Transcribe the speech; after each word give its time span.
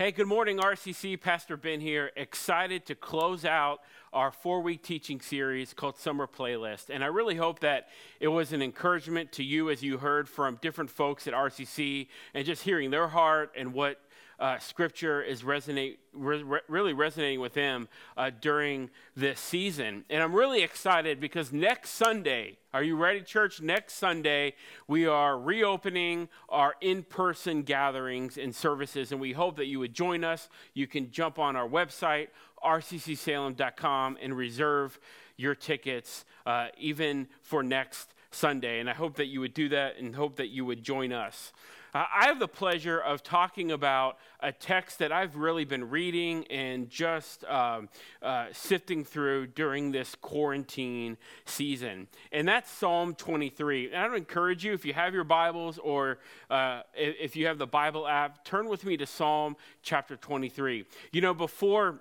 Hey, 0.00 0.12
good 0.12 0.28
morning, 0.28 0.56
RCC. 0.56 1.20
Pastor 1.20 1.58
Ben 1.58 1.78
here. 1.78 2.10
Excited 2.16 2.86
to 2.86 2.94
close 2.94 3.44
out 3.44 3.80
our 4.14 4.32
four 4.32 4.62
week 4.62 4.82
teaching 4.82 5.20
series 5.20 5.74
called 5.74 5.98
Summer 5.98 6.26
Playlist. 6.26 6.88
And 6.88 7.04
I 7.04 7.08
really 7.08 7.36
hope 7.36 7.60
that 7.60 7.88
it 8.18 8.28
was 8.28 8.54
an 8.54 8.62
encouragement 8.62 9.30
to 9.32 9.44
you 9.44 9.68
as 9.68 9.82
you 9.82 9.98
heard 9.98 10.26
from 10.26 10.58
different 10.62 10.88
folks 10.88 11.26
at 11.26 11.34
RCC 11.34 12.08
and 12.32 12.46
just 12.46 12.62
hearing 12.62 12.90
their 12.90 13.08
heart 13.08 13.52
and 13.54 13.74
what 13.74 14.00
uh, 14.40 14.58
scripture 14.58 15.22
is 15.22 15.42
resonate, 15.42 15.98
re- 16.14 16.60
really 16.66 16.94
resonating 16.94 17.40
with 17.40 17.52
them 17.52 17.88
uh, 18.16 18.30
during 18.40 18.88
this 19.14 19.38
season. 19.38 20.04
And 20.08 20.22
I'm 20.22 20.34
really 20.34 20.62
excited 20.62 21.20
because 21.20 21.52
next 21.52 21.90
Sunday, 21.90 22.56
are 22.72 22.82
you 22.82 22.96
ready, 22.96 23.20
church? 23.20 23.60
Next 23.60 23.94
Sunday, 23.94 24.54
we 24.88 25.06
are 25.06 25.38
reopening 25.38 26.30
our 26.48 26.74
in 26.80 27.02
person 27.02 27.62
gatherings 27.62 28.38
and 28.38 28.54
services, 28.54 29.12
and 29.12 29.20
we 29.20 29.32
hope 29.32 29.56
that 29.56 29.66
you 29.66 29.78
would 29.78 29.92
join 29.92 30.24
us. 30.24 30.48
You 30.72 30.86
can 30.86 31.10
jump 31.10 31.38
on 31.38 31.54
our 31.54 31.68
website, 31.68 32.28
rccsalem.com, 32.64 34.18
and 34.22 34.36
reserve 34.36 34.98
your 35.36 35.54
tickets 35.54 36.24
uh, 36.46 36.68
even 36.78 37.28
for 37.42 37.62
next 37.62 38.14
Sunday. 38.30 38.80
And 38.80 38.88
I 38.88 38.94
hope 38.94 39.16
that 39.16 39.26
you 39.26 39.40
would 39.40 39.54
do 39.54 39.68
that 39.70 39.98
and 39.98 40.14
hope 40.14 40.36
that 40.36 40.48
you 40.48 40.64
would 40.64 40.82
join 40.82 41.12
us. 41.12 41.52
Uh, 41.92 42.04
I 42.14 42.26
have 42.26 42.38
the 42.38 42.48
pleasure 42.48 42.98
of 42.98 43.22
talking 43.22 43.72
about 43.72 44.18
a 44.40 44.52
text 44.52 45.00
that 45.00 45.10
I've 45.10 45.36
really 45.36 45.64
been 45.64 45.90
reading 45.90 46.46
and 46.48 46.88
just 46.88 47.44
um, 47.44 47.88
uh, 48.22 48.46
sifting 48.52 49.04
through 49.04 49.48
during 49.48 49.90
this 49.90 50.14
quarantine 50.14 51.16
season. 51.44 52.06
And 52.30 52.46
that's 52.46 52.70
Psalm 52.70 53.14
23. 53.14 53.88
And 53.88 53.96
I 53.96 54.08
would 54.08 54.18
encourage 54.18 54.64
you, 54.64 54.72
if 54.72 54.84
you 54.84 54.92
have 54.92 55.14
your 55.14 55.24
Bibles 55.24 55.78
or 55.78 56.18
uh, 56.48 56.82
if 56.94 57.34
you 57.34 57.46
have 57.46 57.58
the 57.58 57.66
Bible 57.66 58.06
app, 58.06 58.44
turn 58.44 58.68
with 58.68 58.84
me 58.84 58.96
to 58.96 59.06
Psalm 59.06 59.56
chapter 59.82 60.16
23. 60.16 60.84
You 61.12 61.20
know, 61.20 61.34
before 61.34 62.00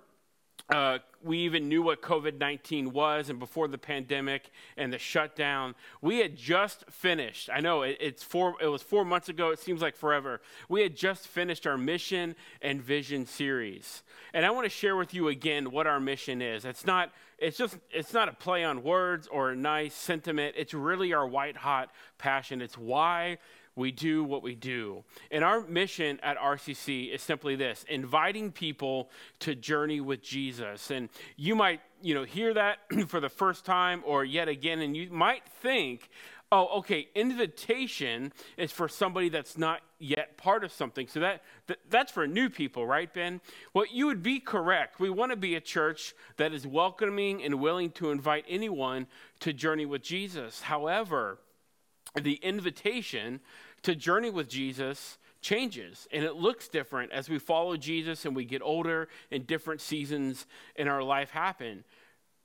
uh, 0.70 1.00
we 1.24 1.40
even 1.40 1.68
knew 1.68 1.82
what 1.82 2.02
COVID 2.02 2.38
19 2.38 2.92
was, 2.92 3.30
and 3.30 3.40
before 3.40 3.68
the 3.68 3.78
pandemic 3.78 4.52
and 4.78 4.94
the 4.94 4.98
shutdown, 4.98 5.76
we 6.02 6.20
had 6.20 6.36
just 6.36 6.86
finished. 6.90 7.50
I 7.52 7.60
know 7.60 7.82
it, 7.82 7.98
it's 8.00 8.24
four, 8.24 8.56
it 8.62 8.68
was 8.68 8.82
four 8.82 9.04
months 9.04 9.30
ago, 9.30 9.50
it 9.50 9.60
seems 9.60 9.82
like 9.82 9.96
forever. 9.96 10.42
We 10.68 10.82
had 10.82 10.96
just 10.96 11.28
finished 11.28 11.66
our 11.66 11.78
mission 11.78 12.36
and 12.62 12.82
vision 12.82 13.26
series. 13.26 14.04
And 14.34 14.46
I 14.46 14.52
want 14.52 14.66
to 14.66 14.70
share 14.70 14.96
with 14.96 15.14
you 15.14 15.28
again 15.28 15.72
what 15.72 15.88
our 15.88 16.00
mission 16.00 16.42
is. 16.42 16.66
It's 16.66 16.86
not, 16.86 17.12
it's 17.38 17.58
just, 17.58 17.78
it's 17.90 18.14
not 18.14 18.30
a 18.30 18.34
play 18.34 18.64
on 18.64 18.84
words 18.84 19.28
or 19.28 19.52
a 19.52 19.56
nice 19.56 19.96
sentiment. 19.96 20.56
It's 20.58 20.74
really 20.74 21.14
our 21.14 21.28
white 21.28 21.58
hot 21.58 21.90
passion. 22.18 22.62
It's 22.62 22.78
why 22.78 23.40
we 23.80 23.92
do 23.92 24.24
what 24.24 24.44
we 24.44 24.54
do. 24.54 25.04
And 25.32 25.44
our 25.44 25.62
mission 25.62 26.20
at 26.22 26.38
RCC 26.38 27.14
is 27.14 27.22
simply 27.22 27.56
this 27.56 27.86
inviting 27.90 28.52
people 28.52 29.10
to 29.40 29.56
journey 29.56 30.02
with 30.02 30.22
Jesus. 30.22 30.92
And 30.92 31.10
you 31.38 31.56
might, 31.56 31.82
you 32.02 32.14
know, 32.14 32.24
hear 32.24 32.54
that 32.54 32.80
for 33.08 33.20
the 33.20 33.30
first 33.30 33.66
time 33.66 34.04
or 34.06 34.24
yet 34.24 34.48
again, 34.48 34.82
and 34.82 34.96
you 34.96 35.10
might 35.10 35.48
think, 35.62 36.10
oh, 36.52 36.80
okay, 36.80 37.08
invitation 37.16 38.34
is 38.58 38.72
for 38.72 38.88
somebody 38.88 39.30
that's 39.30 39.58
not 39.58 39.82
yet 40.00 40.36
part 40.38 40.64
of 40.64 40.72
something. 40.72 41.08
So 41.08 41.20
that, 41.20 41.44
that, 41.68 41.78
that's 41.90 42.12
for 42.12 42.28
new 42.28 42.50
people, 42.50 42.88
right, 42.88 43.14
Ben? 43.14 43.40
Well, 43.74 43.86
you 43.92 44.08
would 44.08 44.24
be 44.24 44.40
correct. 44.40 45.00
We 45.00 45.10
want 45.10 45.32
to 45.32 45.36
be 45.36 45.56
a 45.56 45.62
church 45.62 46.16
that 46.38 46.54
is 46.54 46.66
welcoming 46.66 47.44
and 47.44 47.60
willing 47.60 47.92
to 47.92 48.12
invite 48.12 48.46
anyone 48.48 49.08
to 49.42 49.54
journey 49.54 49.86
with 49.86 50.02
Jesus. 50.02 50.62
However, 50.62 51.38
the 52.16 52.36
invitation 52.36 53.40
to 53.84 53.96
journey 53.96 54.30
with 54.30 54.50
Jesus 54.50 55.18
changes 55.42 56.08
and 56.12 56.24
it 56.24 56.36
looks 56.36 56.68
different 56.68 57.12
as 57.12 57.30
we 57.30 57.40
follow 57.40 57.78
Jesus 57.78 58.26
and 58.26 58.36
we 58.36 58.46
get 58.46 58.62
older 58.62 59.08
and 59.32 59.48
different 59.48 59.82
seasons 59.82 60.46
in 60.76 60.88
our 60.88 61.04
life 61.04 61.32
happen. 61.32 61.84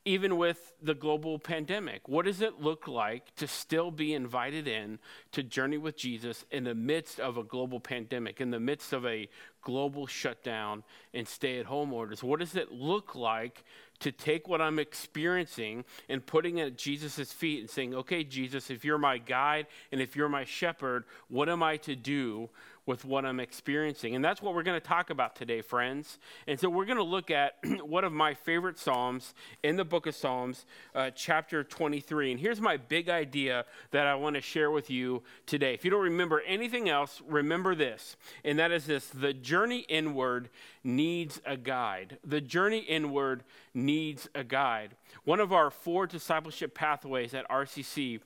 Even 0.06 0.36
with 0.36 0.74
the 0.82 0.94
global 0.94 1.38
pandemic, 1.38 2.06
what 2.10 2.26
does 2.26 2.42
it 2.42 2.60
look 2.60 2.86
like 2.86 3.34
to 3.36 3.46
still 3.46 3.90
be 3.90 4.12
invited 4.12 4.68
in 4.68 4.98
to 5.32 5.42
journey 5.42 5.78
with 5.78 5.96
Jesus 5.96 6.44
in 6.50 6.64
the 6.64 6.74
midst 6.74 7.18
of 7.18 7.38
a 7.38 7.42
global 7.42 7.80
pandemic, 7.80 8.38
in 8.38 8.50
the 8.50 8.60
midst 8.60 8.92
of 8.92 9.06
a 9.06 9.26
global 9.62 10.06
shutdown 10.06 10.84
and 11.14 11.26
stay 11.26 11.58
at 11.58 11.64
home 11.64 11.90
orders? 11.94 12.22
What 12.22 12.40
does 12.40 12.54
it 12.54 12.70
look 12.70 13.14
like 13.14 13.64
to 14.00 14.12
take 14.12 14.48
what 14.48 14.60
I'm 14.60 14.78
experiencing 14.78 15.84
and 16.08 16.24
putting 16.24 16.58
it 16.58 16.66
at 16.66 16.76
Jesus' 16.76 17.32
feet 17.32 17.60
and 17.60 17.70
saying, 17.70 17.94
okay, 17.94 18.24
Jesus, 18.24 18.70
if 18.70 18.84
you're 18.84 18.98
my 18.98 19.18
guide 19.18 19.66
and 19.92 20.00
if 20.00 20.16
you're 20.16 20.28
my 20.28 20.44
shepherd, 20.44 21.04
what 21.28 21.48
am 21.48 21.62
I 21.62 21.76
to 21.78 21.96
do 21.96 22.50
with 22.86 23.04
what 23.04 23.24
I'm 23.24 23.40
experiencing. 23.40 24.14
And 24.14 24.24
that's 24.24 24.42
what 24.42 24.54
we're 24.54 24.62
going 24.62 24.80
to 24.80 24.86
talk 24.86 25.10
about 25.10 25.34
today, 25.36 25.62
friends. 25.62 26.18
And 26.46 26.58
so 26.60 26.68
we're 26.68 26.84
going 26.84 26.98
to 26.98 27.04
look 27.04 27.30
at 27.30 27.54
one 27.82 28.04
of 28.04 28.12
my 28.12 28.34
favorite 28.34 28.78
Psalms 28.78 29.34
in 29.62 29.76
the 29.76 29.84
book 29.84 30.06
of 30.06 30.14
Psalms, 30.14 30.66
uh, 30.94 31.10
chapter 31.10 31.64
23. 31.64 32.32
And 32.32 32.40
here's 32.40 32.60
my 32.60 32.76
big 32.76 33.08
idea 33.08 33.64
that 33.90 34.06
I 34.06 34.14
want 34.14 34.36
to 34.36 34.42
share 34.42 34.70
with 34.70 34.90
you 34.90 35.22
today. 35.46 35.72
If 35.74 35.84
you 35.84 35.90
don't 35.90 36.02
remember 36.02 36.42
anything 36.46 36.88
else, 36.88 37.22
remember 37.26 37.74
this. 37.74 38.16
And 38.44 38.58
that 38.58 38.70
is 38.70 38.86
this 38.86 39.08
the 39.08 39.32
journey 39.32 39.80
inward 39.88 40.50
needs 40.82 41.40
a 41.46 41.56
guide. 41.56 42.18
The 42.24 42.40
journey 42.40 42.80
inward 42.80 43.44
needs 43.72 44.28
a 44.34 44.44
guide. 44.44 44.96
One 45.24 45.40
of 45.40 45.52
our 45.52 45.70
four 45.70 46.06
discipleship 46.06 46.74
pathways 46.74 47.32
at 47.32 47.48
RCC 47.48 48.20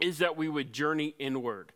is 0.00 0.18
that 0.18 0.36
we 0.36 0.48
would 0.48 0.72
journey 0.72 1.14
inward. 1.18 1.72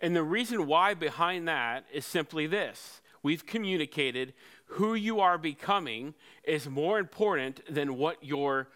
And 0.00 0.16
the 0.16 0.22
reason 0.22 0.66
why 0.66 0.94
behind 0.94 1.48
that 1.48 1.84
is 1.92 2.06
simply 2.06 2.46
this 2.46 3.00
we've 3.22 3.44
communicated 3.44 4.32
who 4.66 4.94
you 4.94 5.20
are 5.20 5.36
becoming 5.36 6.14
is 6.44 6.68
more 6.68 6.98
important 6.98 7.60
than 7.68 7.96
what 7.96 8.16
you're 8.22 8.68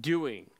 doing. 0.00 0.50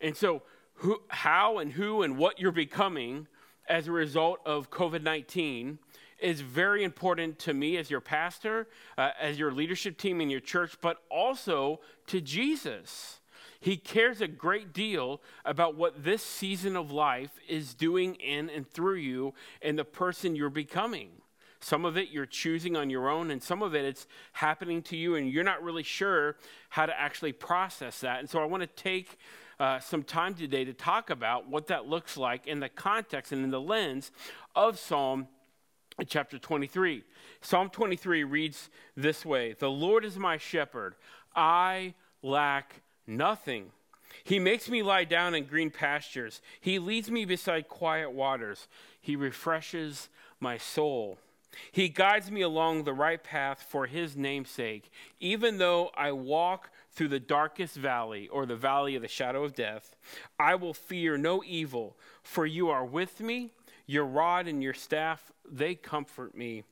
And 0.00 0.16
so, 0.16 0.42
who, 0.74 1.00
how 1.08 1.58
and 1.58 1.72
who 1.72 2.02
and 2.02 2.18
what 2.18 2.38
you're 2.38 2.52
becoming 2.52 3.26
as 3.68 3.88
a 3.88 3.92
result 3.92 4.40
of 4.44 4.70
COVID 4.70 5.02
19 5.02 5.78
is 6.20 6.40
very 6.40 6.84
important 6.84 7.38
to 7.40 7.54
me 7.54 7.76
as 7.76 7.90
your 7.90 8.00
pastor, 8.00 8.68
uh, 8.96 9.10
as 9.20 9.38
your 9.38 9.52
leadership 9.52 9.98
team 9.98 10.20
in 10.20 10.30
your 10.30 10.40
church, 10.40 10.76
but 10.80 10.98
also 11.10 11.80
to 12.06 12.20
Jesus. 12.20 13.20
He 13.64 13.78
cares 13.78 14.20
a 14.20 14.28
great 14.28 14.74
deal 14.74 15.22
about 15.42 15.74
what 15.74 16.04
this 16.04 16.22
season 16.22 16.76
of 16.76 16.90
life 16.90 17.30
is 17.48 17.72
doing 17.72 18.14
in 18.16 18.50
and 18.50 18.70
through 18.70 18.96
you 18.96 19.32
and 19.62 19.78
the 19.78 19.86
person 19.86 20.36
you're 20.36 20.50
becoming. 20.50 21.08
Some 21.60 21.86
of 21.86 21.96
it 21.96 22.10
you're 22.10 22.26
choosing 22.26 22.76
on 22.76 22.90
your 22.90 23.08
own, 23.08 23.30
and 23.30 23.42
some 23.42 23.62
of 23.62 23.74
it 23.74 23.86
it's 23.86 24.06
happening 24.34 24.82
to 24.82 24.98
you, 24.98 25.14
and 25.14 25.30
you're 25.30 25.44
not 25.44 25.62
really 25.62 25.82
sure 25.82 26.36
how 26.68 26.84
to 26.84 27.00
actually 27.00 27.32
process 27.32 28.00
that. 28.00 28.20
And 28.20 28.28
so 28.28 28.42
I 28.42 28.44
want 28.44 28.60
to 28.64 28.66
take 28.66 29.16
uh, 29.58 29.80
some 29.80 30.02
time 30.02 30.34
today 30.34 30.66
to 30.66 30.74
talk 30.74 31.08
about 31.08 31.48
what 31.48 31.68
that 31.68 31.86
looks 31.86 32.18
like 32.18 32.46
in 32.46 32.60
the 32.60 32.68
context 32.68 33.32
and 33.32 33.42
in 33.42 33.50
the 33.50 33.62
lens 33.62 34.12
of 34.54 34.78
Psalm 34.78 35.26
chapter 36.06 36.38
23. 36.38 37.02
Psalm 37.40 37.70
23 37.70 38.24
reads 38.24 38.68
this 38.94 39.24
way 39.24 39.54
The 39.58 39.70
Lord 39.70 40.04
is 40.04 40.18
my 40.18 40.36
shepherd, 40.36 40.96
I 41.34 41.94
lack 42.20 42.82
Nothing. 43.06 43.70
He 44.22 44.38
makes 44.38 44.68
me 44.68 44.82
lie 44.82 45.04
down 45.04 45.34
in 45.34 45.44
green 45.44 45.70
pastures. 45.70 46.40
He 46.60 46.78
leads 46.78 47.10
me 47.10 47.24
beside 47.24 47.68
quiet 47.68 48.12
waters. 48.12 48.68
He 49.00 49.16
refreshes 49.16 50.08
my 50.40 50.56
soul. 50.56 51.18
He 51.70 51.88
guides 51.88 52.30
me 52.30 52.40
along 52.40 52.84
the 52.84 52.92
right 52.92 53.22
path 53.22 53.64
for 53.68 53.86
his 53.86 54.16
name'sake. 54.16 54.90
Even 55.20 55.58
though 55.58 55.90
I 55.96 56.12
walk 56.12 56.70
through 56.90 57.08
the 57.08 57.20
darkest 57.20 57.76
valley 57.76 58.28
or 58.28 58.46
the 58.46 58.56
valley 58.56 58.96
of 58.96 59.02
the 59.02 59.08
shadow 59.08 59.44
of 59.44 59.54
death, 59.54 59.96
I 60.38 60.54
will 60.54 60.74
fear 60.74 61.16
no 61.16 61.42
evil, 61.44 61.96
for 62.22 62.46
you 62.46 62.70
are 62.70 62.84
with 62.84 63.20
me. 63.20 63.50
Your 63.86 64.04
rod 64.04 64.46
and 64.46 64.62
your 64.62 64.74
staff, 64.74 65.32
they 65.48 65.74
comfort 65.74 66.36
me. 66.36 66.64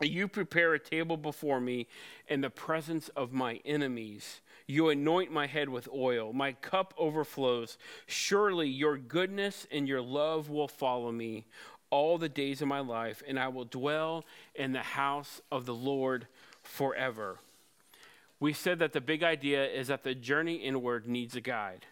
You 0.00 0.28
prepare 0.28 0.72
a 0.72 0.78
table 0.78 1.16
before 1.18 1.60
me 1.60 1.86
in 2.26 2.40
the 2.40 2.50
presence 2.50 3.10
of 3.10 3.32
my 3.32 3.60
enemies. 3.64 4.40
You 4.70 4.88
anoint 4.88 5.32
my 5.32 5.48
head 5.48 5.68
with 5.68 5.88
oil. 5.92 6.32
My 6.32 6.52
cup 6.52 6.94
overflows. 6.96 7.76
Surely 8.06 8.68
your 8.68 8.96
goodness 8.96 9.66
and 9.72 9.88
your 9.88 10.00
love 10.00 10.48
will 10.48 10.68
follow 10.68 11.10
me 11.10 11.46
all 11.90 12.18
the 12.18 12.28
days 12.28 12.62
of 12.62 12.68
my 12.68 12.78
life, 12.78 13.20
and 13.26 13.36
I 13.36 13.48
will 13.48 13.64
dwell 13.64 14.24
in 14.54 14.70
the 14.72 14.78
house 14.78 15.40
of 15.50 15.66
the 15.66 15.74
Lord 15.74 16.28
forever. 16.62 17.40
We 18.38 18.52
said 18.52 18.78
that 18.78 18.92
the 18.92 19.00
big 19.00 19.24
idea 19.24 19.66
is 19.66 19.88
that 19.88 20.04
the 20.04 20.14
journey 20.14 20.54
inward 20.54 21.04
needs 21.08 21.34
a 21.34 21.40
guide. 21.40 21.86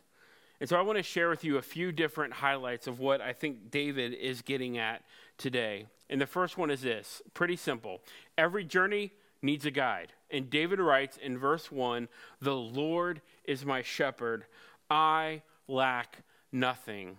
And 0.61 0.69
so 0.69 0.77
I 0.77 0.83
want 0.83 0.99
to 0.99 1.03
share 1.03 1.31
with 1.31 1.43
you 1.43 1.57
a 1.57 1.63
few 1.63 1.91
different 1.91 2.35
highlights 2.35 2.87
of 2.87 3.01
what 3.01 3.21
I 3.21 3.33
think 3.33 3.73
David 3.73 4.15
is 4.15 4.41
getting 4.41 4.79
at 4.79 5.03
today. 5.37 5.87
And 6.09 6.21
the 6.21 6.27
first 6.27 6.57
one 6.57 6.71
is 6.71 6.83
this 6.83 7.23
pretty 7.35 7.57
simple 7.57 8.03
every 8.37 8.65
journey 8.65 9.13
needs 9.43 9.67
a 9.67 9.71
guide. 9.71 10.13
And 10.31 10.51
David 10.51 10.81
writes 10.81 11.17
in 11.17 11.39
verse 11.39 11.71
1 11.71 12.09
The 12.41 12.55
Lord 12.55 13.21
is 13.45 13.65
my 13.65 13.83
shepherd, 13.83 14.45
I 14.91 15.43
lack 15.67 16.19
nothing. 16.53 17.19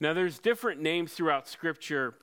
Now, 0.00 0.12
there's 0.12 0.38
different 0.38 0.80
names 0.80 1.12
throughout 1.12 1.48
Scripture 1.48 2.14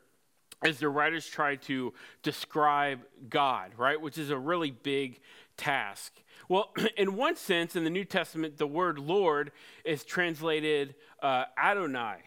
as 0.63 0.79
the 0.79 0.89
writers 0.89 1.25
try 1.25 1.55
to 1.55 1.93
describe 2.21 3.01
God, 3.29 3.71
right? 3.77 3.99
Which 3.99 4.17
is 4.17 4.29
a 4.29 4.37
really 4.37 4.71
big 4.71 5.19
task. 5.57 6.13
Well, 6.47 6.71
in 6.97 7.15
one 7.15 7.35
sense, 7.35 7.75
in 7.75 7.83
the 7.83 7.89
New 7.89 8.05
Testament, 8.05 8.57
the 8.57 8.67
word 8.67 8.99
Lord 8.99 9.51
is 9.83 10.03
translated 10.03 10.95
uh, 11.21 11.45
Adonai, 11.57 12.17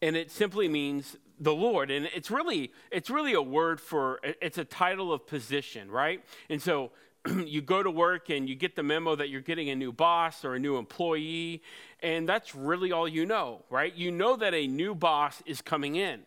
and 0.00 0.16
it 0.16 0.30
simply 0.30 0.68
means 0.68 1.16
the 1.42 1.54
Lord. 1.54 1.90
And 1.90 2.08
it's 2.14 2.30
really, 2.30 2.72
it's 2.90 3.10
really 3.10 3.32
a 3.32 3.42
word 3.42 3.80
for, 3.80 4.20
it's 4.22 4.58
a 4.58 4.64
title 4.64 5.12
of 5.12 5.26
position, 5.26 5.90
right? 5.90 6.24
And 6.48 6.62
so 6.62 6.92
you 7.46 7.60
go 7.60 7.82
to 7.82 7.90
work 7.90 8.30
and 8.30 8.48
you 8.48 8.54
get 8.54 8.76
the 8.76 8.82
memo 8.82 9.16
that 9.16 9.28
you're 9.28 9.40
getting 9.40 9.68
a 9.68 9.74
new 9.74 9.92
boss 9.92 10.44
or 10.44 10.54
a 10.54 10.58
new 10.58 10.76
employee, 10.76 11.62
and 12.00 12.28
that's 12.28 12.54
really 12.54 12.92
all 12.92 13.08
you 13.08 13.26
know, 13.26 13.64
right? 13.70 13.94
You 13.94 14.10
know 14.10 14.36
that 14.36 14.54
a 14.54 14.66
new 14.66 14.94
boss 14.94 15.42
is 15.44 15.60
coming 15.60 15.96
in. 15.96 16.22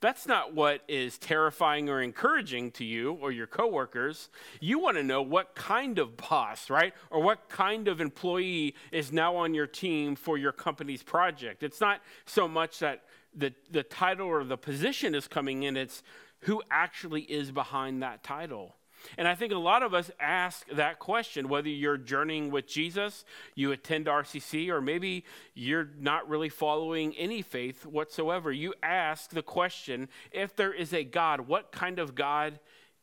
That's 0.00 0.26
not 0.26 0.54
what 0.54 0.82
is 0.88 1.16
terrifying 1.16 1.88
or 1.88 2.02
encouraging 2.02 2.70
to 2.72 2.84
you 2.84 3.14
or 3.14 3.32
your 3.32 3.46
coworkers. 3.46 4.28
You 4.60 4.78
want 4.78 4.98
to 4.98 5.02
know 5.02 5.22
what 5.22 5.54
kind 5.54 5.98
of 5.98 6.18
boss, 6.18 6.68
right? 6.68 6.92
Or 7.10 7.22
what 7.22 7.48
kind 7.48 7.88
of 7.88 8.00
employee 8.00 8.74
is 8.92 9.10
now 9.10 9.36
on 9.36 9.54
your 9.54 9.66
team 9.66 10.14
for 10.14 10.36
your 10.36 10.52
company's 10.52 11.02
project. 11.02 11.62
It's 11.62 11.80
not 11.80 12.02
so 12.26 12.46
much 12.46 12.80
that 12.80 13.04
the, 13.36 13.54
the 13.70 13.82
title 13.82 14.26
or 14.26 14.44
the 14.44 14.56
position 14.56 15.14
is 15.14 15.28
coming 15.28 15.62
in, 15.62 15.76
it's 15.76 16.02
who 16.40 16.62
actually 16.70 17.22
is 17.22 17.50
behind 17.52 18.02
that 18.02 18.22
title. 18.22 18.76
And 19.18 19.28
I 19.28 19.34
think 19.34 19.52
a 19.52 19.58
lot 19.58 19.82
of 19.82 19.94
us 19.94 20.10
ask 20.18 20.66
that 20.70 20.98
question, 20.98 21.48
whether 21.48 21.68
you're 21.68 21.98
journeying 21.98 22.50
with 22.50 22.66
Jesus, 22.66 23.24
you 23.54 23.72
attend 23.72 24.06
RCC, 24.06 24.68
or 24.68 24.80
maybe 24.80 25.24
you're 25.54 25.88
not 25.98 26.28
really 26.28 26.48
following 26.48 27.14
any 27.16 27.42
faith 27.42 27.86
whatsoever. 27.86 28.50
You 28.50 28.74
ask 28.82 29.30
the 29.30 29.42
question 29.42 30.08
if 30.32 30.56
there 30.56 30.72
is 30.72 30.92
a 30.92 31.04
God, 31.04 31.42
what 31.42 31.72
kind 31.72 31.98
of 31.98 32.14
God 32.14 32.58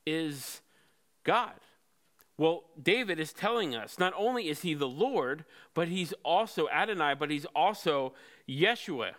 is 0.05 0.61
God? 1.23 1.53
Well, 2.37 2.63
David 2.81 3.19
is 3.19 3.31
telling 3.31 3.75
us 3.75 3.99
not 3.99 4.13
only 4.17 4.49
is 4.49 4.61
he 4.61 4.73
the 4.73 4.87
Lord, 4.87 5.45
but 5.73 5.87
he's 5.87 6.13
also 6.23 6.67
Adonai, 6.69 7.13
but 7.13 7.29
he's 7.29 7.45
also 7.55 8.13
Yeshua, 8.49 9.11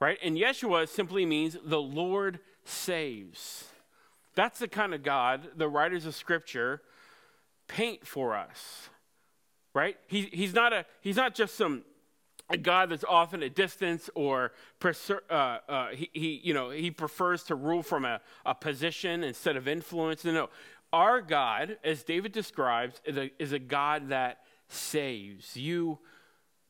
right? 0.00 0.18
And 0.22 0.36
Yeshua 0.36 0.88
simply 0.88 1.26
means 1.26 1.56
the 1.62 1.80
Lord 1.80 2.40
saves. 2.64 3.64
That's 4.34 4.58
the 4.58 4.68
kind 4.68 4.94
of 4.94 5.02
God 5.02 5.48
the 5.56 5.68
writers 5.68 6.06
of 6.06 6.14
Scripture 6.14 6.82
paint 7.68 8.06
for 8.06 8.34
us, 8.36 8.88
right? 9.74 9.96
He, 10.06 10.22
he's, 10.32 10.54
not 10.54 10.72
a, 10.72 10.86
he's 11.00 11.16
not 11.16 11.34
just 11.34 11.56
some 11.56 11.84
a 12.48 12.56
God 12.56 12.90
that's 12.90 13.04
off 13.04 13.32
in 13.32 13.42
a 13.42 13.48
distance 13.48 14.10
or 14.14 14.52
uh, 14.84 15.32
uh, 15.32 15.88
he, 15.90 16.10
he, 16.12 16.40
you 16.42 16.52
know, 16.52 16.70
he 16.70 16.90
prefers 16.90 17.44
to 17.44 17.54
rule 17.54 17.82
from 17.82 18.04
a, 18.04 18.20
a 18.44 18.54
position 18.54 19.22
instead 19.22 19.56
of 19.56 19.68
influence. 19.68 20.24
No, 20.24 20.32
no. 20.32 20.50
Our 20.92 21.20
God, 21.20 21.78
as 21.84 22.02
David 22.02 22.32
describes, 22.32 23.00
is 23.04 23.16
a, 23.16 23.30
is 23.38 23.52
a 23.52 23.60
God 23.60 24.08
that 24.08 24.38
saves. 24.68 25.56
You 25.56 26.00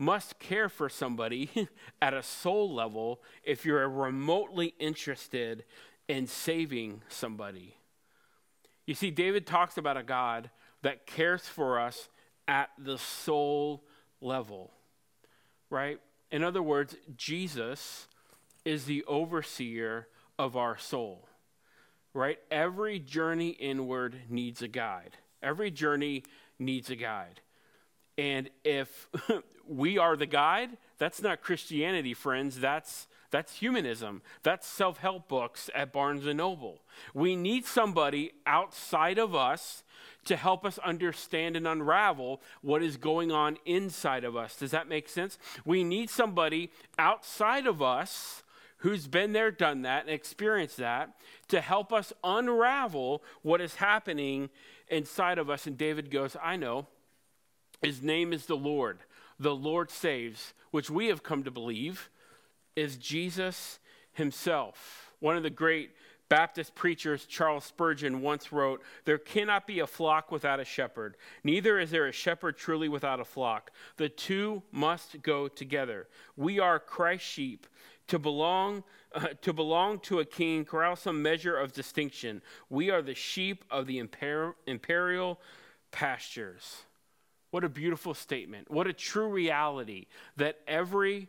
must 0.01 0.39
care 0.39 0.71
for 0.71 0.89
somebody 0.89 1.69
at 2.03 2.15
a 2.15 2.23
soul 2.23 2.75
level 2.75 3.21
if 3.45 3.67
you're 3.67 3.89
remotely 3.89 4.75
interested 4.81 5.63
in 6.09 6.27
saving 6.27 7.03
somebody. 7.09 7.77
You 8.87 8.95
see, 8.95 9.11
David 9.11 9.47
talks 9.47 9.77
about 9.77 9.99
a 9.99 10.03
God 10.03 10.51
that 10.83 11.07
cares 11.07 11.47
for 11.47 11.79
us 11.79 12.09
at 12.49 12.71
the 12.79 12.97
soul 12.97 13.85
level, 14.23 14.73
right? 15.69 16.01
In 16.31 16.43
other 16.43 16.63
words, 16.63 16.97
Jesus 17.15 18.09
is 18.65 18.87
the 18.87 19.05
overseer 19.05 20.09
of 20.39 20.57
our 20.57 20.79
soul, 20.79 21.29
right? 22.15 22.39
Every 22.51 22.99
journey 22.99 23.51
inward 23.51 24.23
needs 24.31 24.63
a 24.63 24.69
guide. 24.69 25.19
Every 25.43 25.71
journey 25.71 26.25
needs 26.59 26.89
a 26.89 26.97
guide. 26.97 27.43
And 28.21 28.51
if 28.65 29.09
we 29.67 29.97
are 29.97 30.15
the 30.15 30.27
guide, 30.27 30.77
that's 30.99 31.23
not 31.23 31.41
Christianity, 31.41 32.13
friends. 32.13 32.61
That's 32.61 33.09
that's 33.31 33.57
humanism. 33.57 34.21
That's 34.43 34.67
self 34.67 34.99
help 34.99 35.27
books 35.27 35.71
at 35.75 35.91
Barnes 35.91 36.27
and 36.27 36.37
Noble. 36.37 36.83
We 37.15 37.35
need 37.35 37.65
somebody 37.65 38.33
outside 38.45 39.17
of 39.17 39.35
us 39.35 39.85
to 40.27 40.37
help 40.37 40.67
us 40.67 40.77
understand 40.81 41.57
and 41.57 41.67
unravel 41.67 42.43
what 42.61 42.83
is 42.83 42.99
going 42.99 43.33
on 43.33 43.57
inside 43.65 44.25
of 44.25 44.37
us. 44.37 44.55
Does 44.55 44.73
that 44.73 44.87
make 44.87 45.09
sense? 45.09 45.39
We 45.65 45.83
need 45.83 46.11
somebody 46.11 46.71
outside 46.99 47.67
of 47.67 47.81
us 47.81 48.43
who's 48.79 49.07
been 49.07 49.33
there, 49.33 49.51
done 49.51 49.81
that, 49.83 50.03
and 50.03 50.11
experienced 50.11 50.77
that 50.77 51.15
to 51.49 51.63
help 51.63 51.91
us 51.91 52.13
unravel 52.23 53.23
what 53.41 53.63
is 53.63 53.77
happening 53.77 54.51
inside 54.89 55.39
of 55.39 55.49
us. 55.49 55.67
And 55.67 55.79
David 55.79 56.11
goes, 56.11 56.37
I 56.43 56.57
know. 56.57 56.87
His 57.83 58.03
name 58.03 58.33
is 58.33 58.47
the 58.47 58.57
Lord. 58.57 58.99
The 59.39 59.55
Lord 59.55 59.91
saves, 59.91 60.53
which 60.71 60.91
we 60.91 61.07
have 61.07 61.23
come 61.23 61.45
to 61.45 61.51
believe 61.51 62.11
is 62.77 62.97
Jesus 62.97 63.79
himself. 64.13 65.13
One 65.21 65.37
of 65.37 65.43
the 65.43 65.51
great 65.51 65.91
Baptist 66.31 66.77
preachers, 66.77 67.27
Charles 67.27 67.65
Spurgeon, 67.65 68.21
once 68.21 68.53
wrote, 68.53 68.83
There 69.05 69.19
cannot 69.19 69.67
be 69.67 69.81
a 69.81 69.87
flock 69.87 70.31
without 70.31 70.61
a 70.61 70.65
shepherd, 70.65 71.17
neither 71.43 71.79
is 71.79 71.91
there 71.91 72.07
a 72.07 72.13
shepherd 72.13 72.57
truly 72.57 72.89
without 72.89 73.19
a 73.19 73.25
flock. 73.25 73.73
The 73.97 74.09
two 74.09 74.63
must 74.71 75.23
go 75.23 75.49
together. 75.49 76.07
We 76.37 76.61
are 76.61 76.79
Christ's 76.79 77.29
sheep. 77.29 77.67
To 78.07 78.19
belong, 78.19 78.83
uh, 79.15 79.29
to 79.43 79.53
belong 79.53 80.01
to 80.01 80.19
a 80.19 80.25
king 80.25 80.65
corral 80.65 80.97
some 80.97 81.23
measure 81.23 81.57
of 81.57 81.73
distinction. 81.73 82.43
We 82.69 82.91
are 82.91 83.03
the 83.03 83.15
sheep 83.15 83.65
of 83.71 83.87
the 83.87 84.03
imper- 84.03 84.55
imperial 84.67 85.41
pastures. 85.93 86.83
What 87.51 87.65
a 87.65 87.69
beautiful 87.69 88.15
statement. 88.15 88.71
What 88.71 88.87
a 88.87 88.93
true 88.93 89.29
reality 89.29 90.07
that 90.37 90.59
every 90.69 91.29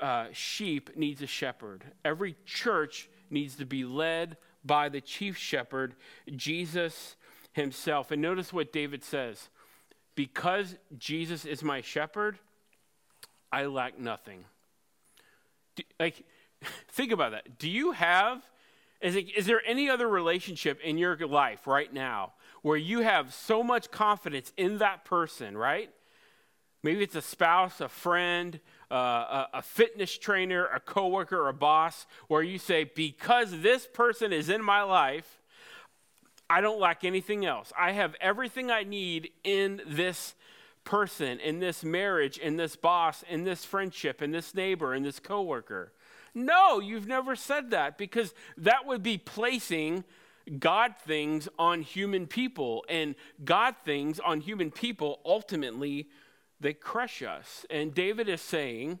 uh, 0.00 0.26
sheep 0.32 0.96
needs 0.96 1.22
a 1.22 1.26
shepherd. 1.26 1.84
Every 2.04 2.36
church 2.44 3.08
needs 3.30 3.56
to 3.56 3.64
be 3.64 3.84
led 3.84 4.36
by 4.64 4.88
the 4.88 5.00
chief 5.00 5.36
shepherd, 5.36 5.94
Jesus 6.36 7.16
himself. 7.52 8.10
And 8.10 8.20
notice 8.20 8.52
what 8.52 8.72
David 8.72 9.02
says 9.02 9.48
Because 10.14 10.76
Jesus 10.98 11.44
is 11.44 11.62
my 11.62 11.80
shepherd, 11.80 12.38
I 13.50 13.66
lack 13.66 13.98
nothing. 13.98 14.44
Do, 15.76 15.82
like, 15.98 16.24
think 16.88 17.12
about 17.12 17.32
that. 17.32 17.58
Do 17.58 17.68
you 17.68 17.92
have, 17.92 18.42
is, 19.00 19.16
it, 19.16 19.34
is 19.36 19.46
there 19.46 19.62
any 19.66 19.88
other 19.88 20.08
relationship 20.08 20.80
in 20.80 20.98
your 20.98 21.16
life 21.26 21.66
right 21.66 21.92
now 21.92 22.32
where 22.62 22.76
you 22.76 23.00
have 23.00 23.34
so 23.34 23.62
much 23.62 23.90
confidence 23.90 24.52
in 24.56 24.78
that 24.78 25.04
person, 25.04 25.56
right? 25.56 25.90
Maybe 26.82 27.04
it's 27.04 27.14
a 27.14 27.22
spouse, 27.22 27.80
a 27.80 27.88
friend, 27.88 28.58
uh, 28.90 28.94
a, 28.94 29.48
a 29.54 29.62
fitness 29.62 30.16
trainer, 30.16 30.66
a 30.66 30.80
coworker, 30.80 31.48
a 31.48 31.52
boss, 31.52 32.06
where 32.28 32.42
you 32.42 32.58
say, 32.58 32.84
because 32.84 33.60
this 33.60 33.86
person 33.92 34.32
is 34.32 34.48
in 34.48 34.62
my 34.64 34.82
life, 34.82 35.40
I 36.50 36.60
don't 36.60 36.80
lack 36.80 37.04
anything 37.04 37.46
else. 37.46 37.72
I 37.78 37.92
have 37.92 38.14
everything 38.20 38.70
I 38.70 38.82
need 38.82 39.30
in 39.44 39.80
this 39.86 40.34
person, 40.84 41.38
in 41.38 41.60
this 41.60 41.84
marriage, 41.84 42.36
in 42.36 42.56
this 42.56 42.76
boss, 42.76 43.24
in 43.28 43.44
this 43.44 43.64
friendship, 43.64 44.20
in 44.20 44.32
this 44.32 44.54
neighbor, 44.54 44.94
in 44.94 45.02
this 45.02 45.20
coworker. 45.20 45.92
No, 46.34 46.80
you've 46.80 47.06
never 47.06 47.36
said 47.36 47.70
that 47.70 47.96
because 47.96 48.34
that 48.56 48.86
would 48.86 49.02
be 49.02 49.18
placing 49.18 50.04
God 50.58 50.94
things 51.04 51.48
on 51.58 51.82
human 51.82 52.26
people, 52.26 52.84
and 52.88 53.14
God 53.44 53.76
things 53.84 54.20
on 54.20 54.40
human 54.40 54.70
people 54.70 55.20
ultimately 55.24 56.08
they 56.62 56.72
crush 56.72 57.22
us. 57.22 57.66
And 57.70 57.92
David 57.92 58.28
is 58.28 58.40
saying, 58.40 59.00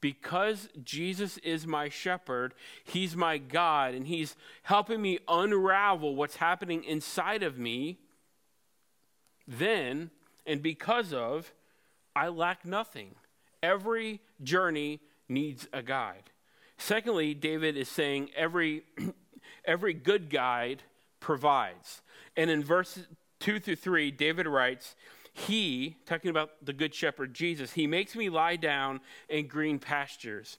because 0.00 0.68
Jesus 0.82 1.38
is 1.38 1.66
my 1.66 1.88
shepherd, 1.88 2.54
he's 2.84 3.16
my 3.16 3.38
God, 3.38 3.94
and 3.94 4.06
he's 4.06 4.36
helping 4.64 5.00
me 5.00 5.18
unravel 5.28 6.14
what's 6.14 6.36
happening 6.36 6.84
inside 6.84 7.42
of 7.42 7.58
me, 7.58 7.98
then, 9.46 10.10
and 10.46 10.62
because 10.62 11.12
of, 11.12 11.52
I 12.14 12.28
lack 12.28 12.64
nothing. 12.64 13.14
Every 13.62 14.20
journey 14.42 15.00
needs 15.28 15.68
a 15.72 15.82
guide. 15.82 16.30
Secondly, 16.76 17.34
David 17.34 17.76
is 17.76 17.88
saying 17.88 18.30
every, 18.36 18.82
every 19.68 19.94
good 19.94 20.30
guide 20.30 20.82
provides. 21.20 22.02
And 22.36 22.50
in 22.50 22.64
verses 22.64 23.06
2 23.40 23.60
through 23.60 23.76
3, 23.76 24.10
David 24.10 24.48
writes, 24.48 24.96
he, 25.32 25.96
talking 26.06 26.30
about 26.30 26.50
the 26.64 26.72
Good 26.72 26.92
Shepherd 26.92 27.32
Jesus, 27.32 27.74
he 27.74 27.86
makes 27.86 28.16
me 28.16 28.28
lie 28.28 28.56
down 28.56 29.00
in 29.28 29.46
green 29.46 29.78
pastures. 29.78 30.58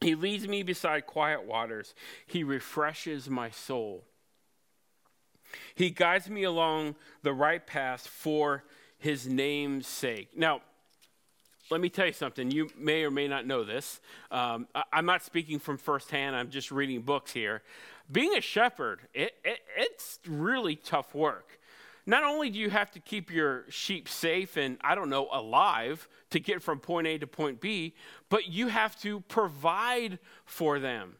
He 0.00 0.14
leads 0.14 0.46
me 0.46 0.62
beside 0.62 1.06
quiet 1.06 1.44
waters. 1.44 1.94
He 2.26 2.44
refreshes 2.44 3.28
my 3.28 3.50
soul. 3.50 4.04
He 5.74 5.90
guides 5.90 6.28
me 6.28 6.44
along 6.44 6.96
the 7.22 7.32
right 7.32 7.66
path 7.66 8.06
for 8.06 8.64
his 8.98 9.26
name's 9.26 9.86
sake. 9.86 10.36
Now, 10.36 10.60
let 11.70 11.80
me 11.80 11.88
tell 11.88 12.06
you 12.06 12.12
something. 12.12 12.50
You 12.50 12.68
may 12.78 13.02
or 13.02 13.10
may 13.10 13.26
not 13.26 13.46
know 13.46 13.64
this. 13.64 14.00
Um, 14.30 14.68
I, 14.74 14.84
am 14.92 15.06
not 15.06 15.24
speaking 15.24 15.58
from 15.58 15.78
firsthand, 15.78 16.36
I'm 16.36 16.50
just 16.50 16.70
reading 16.70 17.00
books 17.02 17.32
here. 17.32 17.62
Being 18.10 18.36
a 18.36 18.40
shepherd, 18.40 19.00
it, 19.14 19.34
it, 19.44 19.60
it's 19.76 20.18
really 20.26 20.76
tough 20.76 21.14
work. 21.14 21.58
Not 22.08 22.22
only 22.22 22.50
do 22.50 22.58
you 22.58 22.70
have 22.70 22.92
to 22.92 23.00
keep 23.00 23.32
your 23.32 23.64
sheep 23.68 24.08
safe 24.08 24.56
and, 24.56 24.78
I 24.80 24.94
don't 24.94 25.10
know, 25.10 25.28
alive 25.32 26.08
to 26.30 26.38
get 26.38 26.62
from 26.62 26.78
point 26.78 27.08
A 27.08 27.18
to 27.18 27.26
point 27.26 27.60
B, 27.60 27.94
but 28.28 28.48
you 28.48 28.68
have 28.68 28.98
to 29.00 29.20
provide 29.22 30.20
for 30.44 30.78
them. 30.78 31.16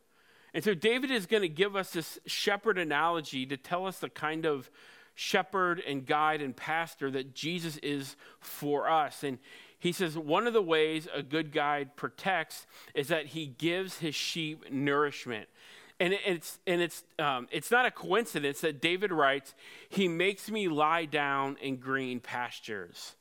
And 0.54 0.62
so 0.62 0.74
David 0.74 1.10
is 1.10 1.26
going 1.26 1.42
to 1.42 1.48
give 1.48 1.74
us 1.74 1.90
this 1.90 2.20
shepherd 2.24 2.78
analogy 2.78 3.44
to 3.46 3.56
tell 3.56 3.84
us 3.86 3.98
the 3.98 4.08
kind 4.08 4.46
of 4.46 4.70
shepherd 5.16 5.82
and 5.86 6.06
guide 6.06 6.40
and 6.40 6.56
pastor 6.56 7.10
that 7.10 7.34
Jesus 7.34 7.78
is 7.78 8.16
for 8.38 8.88
us. 8.88 9.24
And 9.24 9.38
he 9.78 9.90
says 9.92 10.16
one 10.16 10.46
of 10.46 10.52
the 10.52 10.62
ways 10.62 11.08
a 11.12 11.22
good 11.22 11.52
guide 11.52 11.96
protects 11.96 12.66
is 12.94 13.08
that 13.08 13.26
he 13.26 13.46
gives 13.46 13.98
his 13.98 14.14
sheep 14.14 14.70
nourishment. 14.70 15.48
And 15.98 16.12
it's, 16.26 16.58
and 16.66 16.82
it's, 16.82 17.04
um, 17.18 17.48
it's 17.50 17.70
not 17.70 17.86
a 17.86 17.90
coincidence 17.90 18.60
that 18.60 18.82
David 18.82 19.12
writes, 19.12 19.54
He 19.88 20.08
makes 20.08 20.50
me 20.50 20.68
lie 20.68 21.06
down 21.06 21.56
in 21.62 21.76
green 21.76 22.20
pastures. 22.20 23.14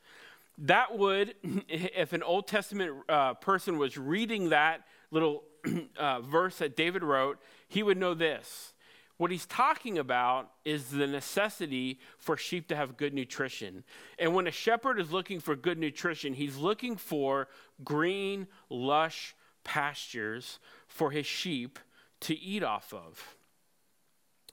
That 0.58 0.98
would, 0.98 1.36
if 1.70 2.14
an 2.14 2.24
Old 2.24 2.48
Testament 2.48 2.94
uh, 3.08 3.36
person 3.36 3.78
was 3.78 3.98
reading 3.98 4.50
that 4.50 4.82
little 5.12 5.44
uh, 5.98 6.22
verse 6.22 6.58
that 6.58 6.76
David 6.76 7.04
wrote, 7.04 7.40
he 7.68 7.82
would 7.82 7.98
know 7.98 8.14
this 8.14 8.74
what 9.18 9.32
he's 9.32 9.46
talking 9.46 9.98
about 9.98 10.52
is 10.66 10.90
the 10.90 11.08
necessity 11.08 12.00
for 12.18 12.36
sheep 12.36 12.68
to 12.68 12.76
have 12.76 12.98
good 12.98 13.14
nutrition. 13.14 13.84
And 14.20 14.36
when 14.36 14.48
a 14.48 14.52
shepherd 14.52 15.00
is 15.00 15.12
looking 15.12 15.40
for 15.40 15.56
good 15.56 15.80
nutrition, 15.80 16.34
he's 16.34 16.58
looking 16.58 16.98
for 16.98 17.48
green, 17.84 18.48
lush 18.70 19.36
pastures 19.64 20.60
for 20.88 21.12
his 21.12 21.26
sheep 21.26 21.80
to 22.22 22.38
eat 22.38 22.64
off 22.64 22.94
of. 22.94 23.36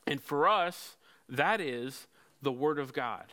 And 0.07 0.21
for 0.21 0.49
us, 0.49 0.97
that 1.28 1.61
is 1.61 2.07
the 2.40 2.52
Word 2.52 2.78
of 2.78 2.92
God. 2.92 3.33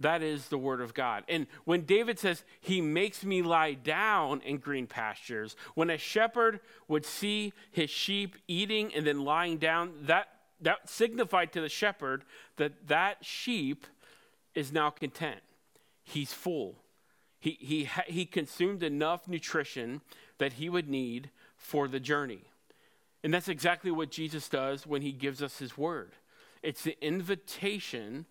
That 0.00 0.22
is 0.22 0.48
the 0.48 0.58
word 0.58 0.80
of 0.80 0.94
God. 0.94 1.24
And 1.28 1.46
when 1.64 1.82
David 1.82 2.18
says, 2.18 2.42
He 2.60 2.80
makes 2.80 3.22
me 3.22 3.42
lie 3.42 3.74
down 3.74 4.40
in 4.40 4.56
green 4.56 4.86
pastures, 4.86 5.56
when 5.74 5.90
a 5.90 5.98
shepherd 5.98 6.60
would 6.88 7.04
see 7.04 7.52
his 7.70 7.90
sheep 7.90 8.36
eating 8.48 8.94
and 8.94 9.06
then 9.06 9.24
lying 9.24 9.58
down, 9.58 9.92
that, 10.02 10.28
that 10.62 10.88
signified 10.88 11.52
to 11.52 11.60
the 11.60 11.68
shepherd 11.68 12.24
that 12.56 12.88
that 12.88 13.22
sheep 13.22 13.86
is 14.54 14.72
now 14.72 14.88
content. 14.88 15.40
He's 16.02 16.32
full. 16.32 16.76
He, 17.38 17.58
he, 17.60 17.88
he 18.06 18.24
consumed 18.24 18.82
enough 18.82 19.28
nutrition 19.28 20.00
that 20.38 20.54
he 20.54 20.70
would 20.70 20.88
need 20.88 21.30
for 21.56 21.88
the 21.88 22.00
journey. 22.00 22.49
And 23.22 23.32
that's 23.32 23.48
exactly 23.48 23.90
what 23.90 24.10
Jesus 24.10 24.48
does 24.48 24.86
when 24.86 25.02
he 25.02 25.12
gives 25.12 25.42
us 25.42 25.58
his 25.58 25.76
word. 25.76 26.12
It's 26.62 26.82
the 26.82 26.96
invitation 27.04 28.26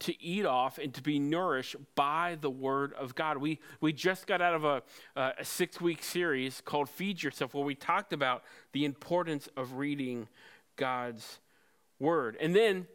to 0.00 0.22
eat 0.22 0.46
off 0.46 0.78
and 0.78 0.94
to 0.94 1.02
be 1.02 1.18
nourished 1.18 1.76
by 1.96 2.38
the 2.40 2.50
word 2.50 2.92
of 2.94 3.14
God. 3.14 3.38
We, 3.38 3.58
we 3.80 3.92
just 3.92 4.26
got 4.26 4.40
out 4.40 4.54
of 4.54 4.64
a, 4.64 4.82
a 5.16 5.44
six 5.44 5.80
week 5.80 6.02
series 6.02 6.60
called 6.60 6.88
Feed 6.88 7.22
Yourself, 7.22 7.54
where 7.54 7.64
we 7.64 7.74
talked 7.74 8.12
about 8.12 8.44
the 8.72 8.84
importance 8.84 9.48
of 9.56 9.74
reading 9.74 10.28
God's 10.76 11.40
word. 11.98 12.36
And 12.40 12.54
then 12.54 12.86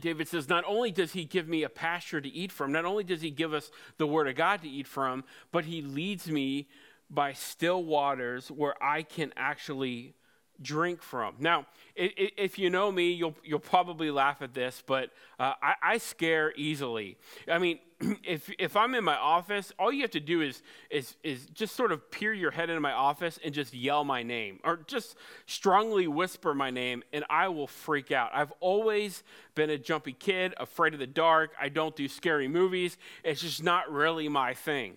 David 0.00 0.26
says, 0.26 0.48
Not 0.48 0.64
only 0.66 0.90
does 0.90 1.12
he 1.12 1.24
give 1.24 1.48
me 1.48 1.62
a 1.62 1.68
pasture 1.68 2.20
to 2.20 2.28
eat 2.28 2.50
from, 2.50 2.72
not 2.72 2.84
only 2.84 3.04
does 3.04 3.20
he 3.20 3.30
give 3.30 3.54
us 3.54 3.70
the 3.98 4.06
word 4.06 4.26
of 4.26 4.34
God 4.34 4.62
to 4.62 4.68
eat 4.68 4.88
from, 4.88 5.22
but 5.52 5.66
he 5.66 5.82
leads 5.82 6.28
me 6.28 6.68
by 7.08 7.32
still 7.32 7.84
waters 7.84 8.50
where 8.50 8.82
I 8.82 9.02
can 9.02 9.32
actually 9.36 10.14
drink 10.62 11.02
from. 11.02 11.34
Now, 11.38 11.66
if 11.96 12.58
you 12.58 12.70
know 12.70 12.90
me, 12.90 13.12
you'll, 13.12 13.36
you'll 13.44 13.58
probably 13.58 14.10
laugh 14.10 14.42
at 14.42 14.54
this, 14.54 14.82
but 14.86 15.10
uh, 15.38 15.54
I, 15.62 15.74
I, 15.82 15.98
scare 15.98 16.52
easily. 16.56 17.16
I 17.48 17.58
mean, 17.58 17.78
if, 18.24 18.50
if 18.58 18.76
I'm 18.76 18.94
in 18.94 19.04
my 19.04 19.16
office, 19.16 19.72
all 19.78 19.92
you 19.92 20.02
have 20.02 20.10
to 20.12 20.20
do 20.20 20.40
is, 20.40 20.62
is, 20.90 21.16
is 21.22 21.46
just 21.46 21.74
sort 21.76 21.92
of 21.92 22.10
peer 22.10 22.32
your 22.32 22.50
head 22.50 22.70
into 22.70 22.80
my 22.80 22.92
office 22.92 23.38
and 23.44 23.54
just 23.54 23.74
yell 23.74 24.04
my 24.04 24.22
name 24.22 24.60
or 24.64 24.80
just 24.86 25.16
strongly 25.46 26.06
whisper 26.06 26.54
my 26.54 26.70
name, 26.70 27.02
and 27.12 27.24
I 27.30 27.48
will 27.48 27.66
freak 27.66 28.10
out. 28.12 28.30
I've 28.34 28.52
always 28.60 29.22
been 29.54 29.70
a 29.70 29.78
jumpy 29.78 30.12
kid, 30.12 30.54
afraid 30.58 30.94
of 30.94 31.00
the 31.00 31.06
dark. 31.06 31.52
I 31.60 31.68
don't 31.68 31.94
do 31.94 32.08
scary 32.08 32.48
movies. 32.48 32.96
It's 33.22 33.40
just 33.40 33.62
not 33.62 33.90
really 33.90 34.28
my 34.28 34.54
thing. 34.54 34.96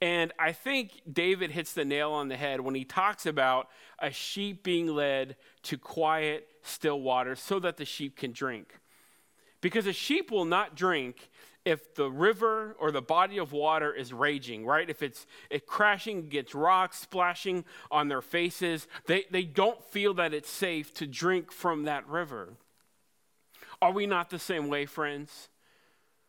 And 0.00 0.32
I 0.38 0.52
think 0.52 1.00
David 1.10 1.50
hits 1.50 1.72
the 1.72 1.84
nail 1.84 2.10
on 2.12 2.28
the 2.28 2.36
head 2.36 2.60
when 2.60 2.74
he 2.74 2.84
talks 2.84 3.26
about 3.26 3.68
a 3.98 4.10
sheep 4.10 4.62
being 4.62 4.86
led 4.88 5.36
to 5.64 5.78
quiet, 5.78 6.48
still 6.62 7.00
waters 7.00 7.40
so 7.40 7.58
that 7.60 7.76
the 7.76 7.84
sheep 7.84 8.16
can 8.16 8.32
drink. 8.32 8.80
Because 9.60 9.86
a 9.86 9.92
sheep 9.92 10.30
will 10.30 10.44
not 10.44 10.76
drink 10.76 11.30
if 11.64 11.94
the 11.94 12.10
river 12.10 12.76
or 12.78 12.90
the 12.90 13.00
body 13.00 13.38
of 13.38 13.52
water 13.52 13.92
is 13.92 14.12
raging, 14.12 14.66
right? 14.66 14.90
If 14.90 15.02
it's 15.02 15.26
it 15.48 15.66
crashing 15.66 16.18
against 16.18 16.54
rocks, 16.54 16.98
splashing 16.98 17.64
on 17.90 18.08
their 18.08 18.20
faces, 18.20 18.86
they, 19.06 19.24
they 19.30 19.44
don't 19.44 19.82
feel 19.84 20.12
that 20.14 20.34
it's 20.34 20.50
safe 20.50 20.92
to 20.94 21.06
drink 21.06 21.50
from 21.50 21.84
that 21.84 22.06
river. 22.06 22.54
Are 23.80 23.92
we 23.92 24.06
not 24.06 24.28
the 24.28 24.38
same 24.38 24.68
way, 24.68 24.84
friends? 24.84 25.48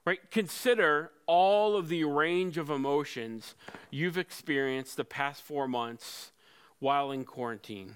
Right? 0.05 0.19
Consider 0.31 1.11
all 1.27 1.75
of 1.75 1.89
the 1.89 2.03
range 2.03 2.57
of 2.57 2.69
emotions 2.69 3.55
you've 3.89 4.17
experienced 4.17 4.97
the 4.97 5.05
past 5.05 5.41
four 5.41 5.67
months 5.67 6.31
while 6.79 7.11
in 7.11 7.23
quarantine. 7.23 7.95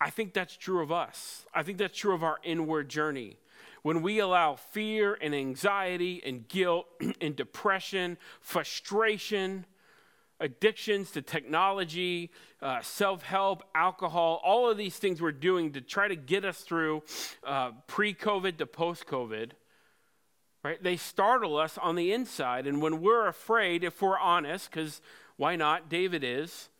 I 0.00 0.10
think 0.10 0.34
that's 0.34 0.56
true 0.56 0.82
of 0.82 0.92
us. 0.92 1.46
I 1.54 1.62
think 1.62 1.78
that's 1.78 1.96
true 1.96 2.14
of 2.14 2.22
our 2.22 2.38
inward 2.42 2.88
journey. 2.88 3.38
When 3.82 4.02
we 4.02 4.18
allow 4.18 4.56
fear 4.56 5.16
and 5.20 5.34
anxiety 5.34 6.22
and 6.24 6.48
guilt 6.48 6.86
and 7.20 7.36
depression, 7.36 8.18
frustration, 8.40 9.66
addictions 10.40 11.10
to 11.12 11.22
technology, 11.22 12.30
uh, 12.60 12.80
self 12.82 13.22
help, 13.22 13.62
alcohol, 13.74 14.40
all 14.44 14.70
of 14.70 14.76
these 14.76 14.96
things 14.96 15.20
we're 15.20 15.32
doing 15.32 15.72
to 15.72 15.80
try 15.80 16.08
to 16.08 16.16
get 16.16 16.44
us 16.44 16.60
through 16.60 17.02
uh, 17.44 17.72
pre 17.86 18.14
COVID 18.14 18.58
to 18.58 18.66
post 18.66 19.06
COVID 19.06 19.52
right? 20.64 20.82
They 20.82 20.96
startle 20.96 21.58
us 21.58 21.78
on 21.78 21.94
the 21.94 22.12
inside. 22.12 22.66
And 22.66 22.80
when 22.80 23.02
we're 23.02 23.28
afraid, 23.28 23.84
if 23.84 24.00
we're 24.00 24.18
honest, 24.18 24.70
because 24.70 25.02
why 25.36 25.56
not? 25.56 25.90
David 25.90 26.24
is, 26.24 26.70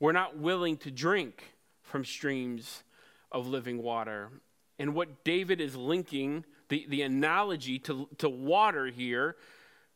we're 0.00 0.12
not 0.12 0.38
willing 0.38 0.78
to 0.78 0.90
drink 0.90 1.52
from 1.82 2.04
streams 2.04 2.82
of 3.30 3.46
living 3.46 3.82
water. 3.82 4.30
And 4.78 4.94
what 4.94 5.22
David 5.24 5.60
is 5.60 5.76
linking, 5.76 6.44
the, 6.68 6.86
the 6.88 7.02
analogy 7.02 7.78
to, 7.80 8.08
to 8.18 8.28
water 8.28 8.86
here, 8.86 9.36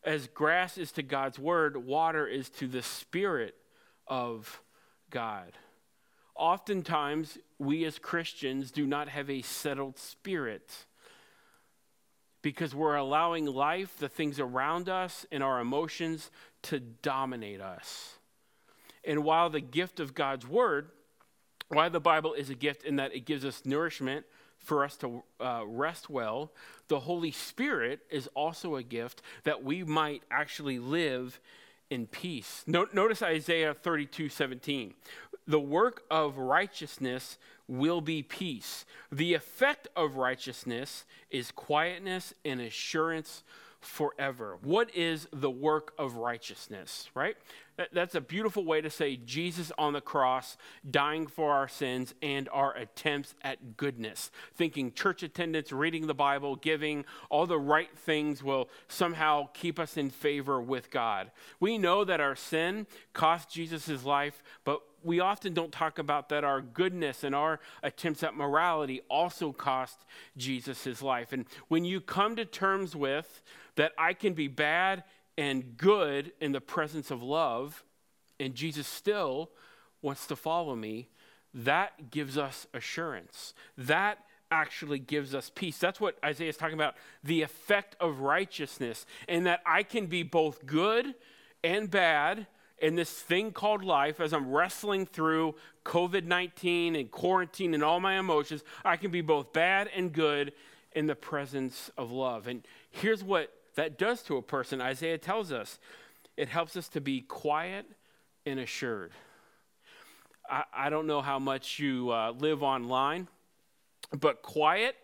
as 0.05 0.29
grass 0.29 0.79
is 0.79 0.93
to 0.93 1.03
God's 1.03 1.39
word, 1.39 1.77
water 1.77 2.27
is 2.27 2.51
to 2.51 2.69
the 2.69 2.83
spirit 2.83 3.55
of 4.07 4.61
God. 5.11 5.53
Oftentimes, 6.37 7.39
we 7.59 7.85
as 7.85 7.99
Christians 7.99 8.71
do 8.71 8.87
not 8.87 9.09
have 9.09 9.29
a 9.29 9.43
settled 9.43 9.99
spirit 9.99 10.87
because 12.49 12.75
we're 12.75 12.97
allowing 12.97 13.45
life, 13.45 13.99
the 13.99 14.09
things 14.09 14.41
around 14.41 14.89
us, 14.89 15.27
and 15.31 15.43
our 15.43 15.61
emotions 15.61 16.31
to 16.63 16.81
dominate 16.81 17.61
us. 17.61 18.17
And 19.05 19.23
while 19.23 19.51
the 19.51 19.61
gift 19.61 20.01
of 20.01 20.15
God's 20.15 20.49
word, 20.49 20.89
why 21.69 21.91
the 21.91 22.01
Bible 22.01 22.33
is 22.33 22.49
a 22.49 22.55
gift 22.55 22.85
in 22.85 22.97
that 22.97 23.15
it 23.15 23.27
gives 23.27 23.45
us 23.45 23.67
nourishment 23.67 24.25
for 24.57 24.83
us 24.83 24.97
to 24.97 25.23
uh, 25.39 25.65
rest 25.67 26.09
well, 26.09 26.51
the 26.89 27.01
Holy 27.01 27.33
Spirit 27.33 28.01
is 28.11 28.31
also 28.35 28.77
a 28.77 28.83
gift 28.83 29.21
that 29.45 29.63
we 29.63 29.85
might 29.85 30.23
actually 30.31 30.79
live 30.79 31.39
in 31.91 32.07
peace. 32.07 32.65
notice 32.67 33.21
Isaiah 33.21 33.75
32 33.75 34.31
17. 34.31 34.95
The 35.47 35.61
work 35.61 36.03
of 36.11 36.39
righteousness 36.39 37.37
will 37.69 38.01
be 38.01 38.23
peace. 38.23 38.85
The 39.13 39.35
effect 39.35 39.87
of 39.95 40.17
righteousness 40.17 41.05
is 41.31 41.53
quietness 41.53 42.35
and 42.45 42.61
assurance 42.61 43.45
forever. 43.81 44.59
What 44.63 44.95
is 44.95 45.29
the 45.33 45.51
work 45.51 45.93
of 45.99 46.17
righteousness, 46.17 47.09
right? 47.15 47.37
That's 47.93 48.17
a 48.17 48.21
beautiful 48.21 48.65
way 48.65 48.81
to 48.81 48.91
say 48.91 49.17
Jesus 49.17 49.71
on 49.79 49.93
the 49.93 50.01
cross, 50.01 50.57
dying 50.91 51.29
for 51.29 51.53
our 51.53 51.69
sins 51.69 52.13
and 52.21 52.49
our 52.53 52.75
attempts 52.75 53.37
at 53.43 53.77
goodness. 53.77 54.33
Thinking 54.57 54.93
church 54.93 55.23
attendance, 55.23 55.71
reading 55.71 56.09
the 56.09 56.15
Bible, 56.15 56.57
giving, 56.57 57.05
all 57.31 57.47
the 57.47 57.59
right 57.59 57.97
things 57.97 58.43
will 58.43 58.69
somehow 58.89 59.49
keep 59.55 59.79
us 59.79 59.97
in 59.97 60.11
favor 60.11 60.61
with 60.61 60.91
God. 60.91 61.31
We 61.61 61.79
know 61.79 62.03
that 62.03 62.21
our 62.21 62.35
sin 62.35 62.89
cost 63.13 63.49
Jesus 63.49 63.87
his 63.87 64.05
life, 64.05 64.43
but 64.65 64.83
we 65.03 65.21
often 65.21 65.55
don't 65.55 65.73
talk 65.73 65.99
about 65.99 66.29
that 66.31 66.45
our 66.45 66.61
goodness 66.61 67.25
and 67.25 67.35
our 67.35 67.61
attempts 67.83 68.23
at 68.23 68.35
morality 68.35 69.01
also 69.09 69.53
cost 69.53 70.05
Jesus 70.37 70.85
his 70.85 71.03
life. 71.03 71.33
And 71.33 71.47
when 71.69 71.85
you 71.85 72.01
come 72.01 72.37
to 72.37 72.45
terms 72.45 72.97
with 72.97 73.43
that 73.77 73.93
I 73.99 74.13
can 74.13 74.33
be 74.33 74.49
bad 74.49 75.05
and 75.37 75.77
good 75.77 76.33
in 76.41 76.53
the 76.53 76.61
presence 76.61 77.11
of 77.11 77.23
love, 77.23 77.85
and 78.41 78.55
Jesus 78.55 78.87
still 78.87 79.51
wants 80.03 80.27
to 80.27 80.37
follow 80.37 80.75
me, 80.75 81.09
that 81.55 82.11
gives 82.11 82.37
us 82.37 82.67
assurance. 82.75 83.55
That 83.77 84.19
actually 84.51 84.99
gives 84.99 85.35
us 85.35 85.51
peace. 85.55 85.79
That's 85.79 86.01
what 86.01 86.19
Isaiah 86.25 86.49
is 86.49 86.57
talking 86.57 86.75
about 86.75 86.97
the 87.23 87.43
effect 87.43 87.97
of 88.01 88.21
righteousness, 88.21 89.07
and 89.29 89.47
that 89.47 89.61
I 89.67 89.83
can 89.83 90.07
be 90.07 90.23
both 90.23 90.67
good 90.67 91.15
and 91.63 91.91
bad 91.91 92.47
in 92.81 92.95
this 92.95 93.11
thing 93.11 93.53
called 93.53 93.85
life 93.85 94.21
as 94.21 94.33
I'm 94.33 94.51
wrestling 94.51 95.07
through 95.07 95.55
COVID 95.85 96.25
19 96.25 96.97
and 96.97 97.11
quarantine 97.11 97.75
and 97.75 97.83
all 97.83 98.01
my 98.01 98.19
emotions. 98.19 98.63
I 98.85 98.97
can 98.97 99.11
be 99.11 99.21
both 99.21 99.53
bad 99.53 99.89
and 99.95 100.13
good 100.13 100.53
in 100.93 101.07
the 101.07 101.15
presence 101.15 101.91
of 101.97 102.11
love. 102.11 102.47
And 102.47 102.67
here's 102.91 103.23
what 103.23 103.53
that 103.75 103.99
does 103.99 104.23
to 104.25 104.37
a 104.37 104.43
person 104.43 104.81
Isaiah 104.81 105.19
tells 105.19 105.53
us 105.53 105.79
it 106.37 106.49
helps 106.49 106.77
us 106.77 106.89
to 106.91 107.01
be 107.01 107.21
quiet 107.21 107.87
and 108.47 108.61
assured. 108.61 109.13
I, 110.49 110.65
I 110.73 110.91
don't 110.91 111.07
know 111.07 111.21
how 111.21 111.39
much 111.39 111.79
you 111.79 112.11
uh, 112.11 112.33
live 112.39 112.63
online, 112.63 113.29
but 114.19 114.43
quiet 114.43 114.97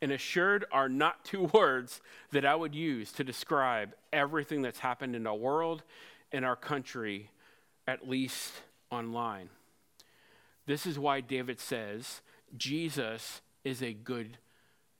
and 0.00 0.12
assured 0.12 0.64
are 0.72 0.88
not 0.88 1.24
two 1.24 1.44
words 1.44 2.00
that 2.32 2.44
I 2.44 2.54
would 2.54 2.74
use 2.74 3.12
to 3.12 3.24
describe 3.24 3.94
everything 4.12 4.62
that's 4.62 4.78
happened 4.78 5.14
in 5.14 5.26
our 5.26 5.34
world, 5.34 5.82
in 6.32 6.44
our 6.44 6.56
country, 6.56 7.30
at 7.86 8.08
least 8.08 8.52
online. 8.90 9.48
This 10.66 10.86
is 10.86 10.98
why 10.98 11.20
David 11.20 11.60
says 11.60 12.20
Jesus 12.56 13.40
is 13.64 13.82
a 13.82 13.92
good 13.92 14.38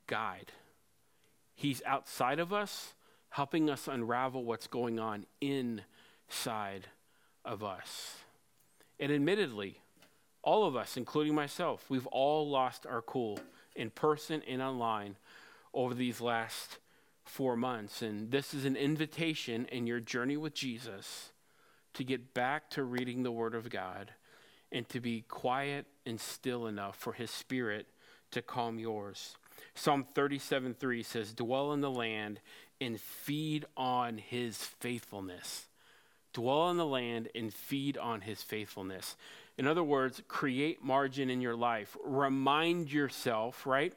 guide. 0.07 0.53
He's 1.55 1.83
outside 1.85 2.39
of 2.39 2.53
us, 2.53 2.95
helping 3.31 3.69
us 3.69 3.89
unravel 3.89 4.45
what's 4.45 4.67
going 4.67 4.99
on 4.99 5.27
inside 5.41 6.89
of 7.45 7.63
us. 7.63 8.17
And 9.01 9.13
admittedly, 9.13 9.81
all 10.43 10.65
of 10.65 10.77
us, 10.77 10.97
including 10.97 11.35
myself, 11.35 11.85
we've 11.89 12.07
all 12.07 12.49
lost 12.49 12.87
our 12.87 13.03
cool 13.03 13.39
in 13.77 13.91
person 13.91 14.43
and 14.49 14.63
online 14.63 15.17
over 15.75 15.95
these 15.95 16.21
last 16.21 16.79
four 17.29 17.57
months. 17.57 18.03
And 18.03 18.31
this 18.31 18.55
is 18.55 18.65
an 18.65 18.77
invitation 18.77 19.67
in 19.67 19.87
your 19.87 20.01
journey 20.01 20.37
with 20.37 20.55
Jesus 20.55 21.31
to 21.95 22.05
get 22.05 22.35
back 22.35 22.71
to 22.71 22.83
reading 22.83 23.23
the 23.23 23.33
Word 23.33 23.55
of 23.55 23.71
God 23.71 24.13
and 24.71 24.89
to 24.91 25.01
be 25.01 25.23
quiet 25.23 25.87
and 26.07 26.21
still 26.21 26.67
enough 26.67 26.97
for 26.97 27.13
His 27.13 27.31
Spirit 27.31 27.87
to 28.31 28.43
calm 28.43 28.79
yours. 28.79 29.37
Psalm 29.75 30.05
37 30.15 30.75
3 30.75 31.03
says, 31.03 31.33
Dwell 31.33 31.73
in 31.73 31.81
the 31.81 31.91
land 31.91 32.41
and 32.81 33.01
feed 33.01 33.65
on 33.77 34.19
His 34.19 34.57
faithfulness. 34.57 35.67
Dwell 36.33 36.71
in 36.71 36.77
the 36.77 36.87
land 36.87 37.29
and 37.35 37.53
feed 37.53 37.97
on 37.97 38.21
His 38.21 38.43
faithfulness. 38.43 39.17
In 39.57 39.67
other 39.67 39.83
words, 39.83 40.23
create 40.29 40.85
margin 40.85 41.31
in 41.31 41.41
your 41.41 41.57
life. 41.57 41.97
Remind 42.05 42.93
yourself, 42.93 43.67
right, 43.67 43.93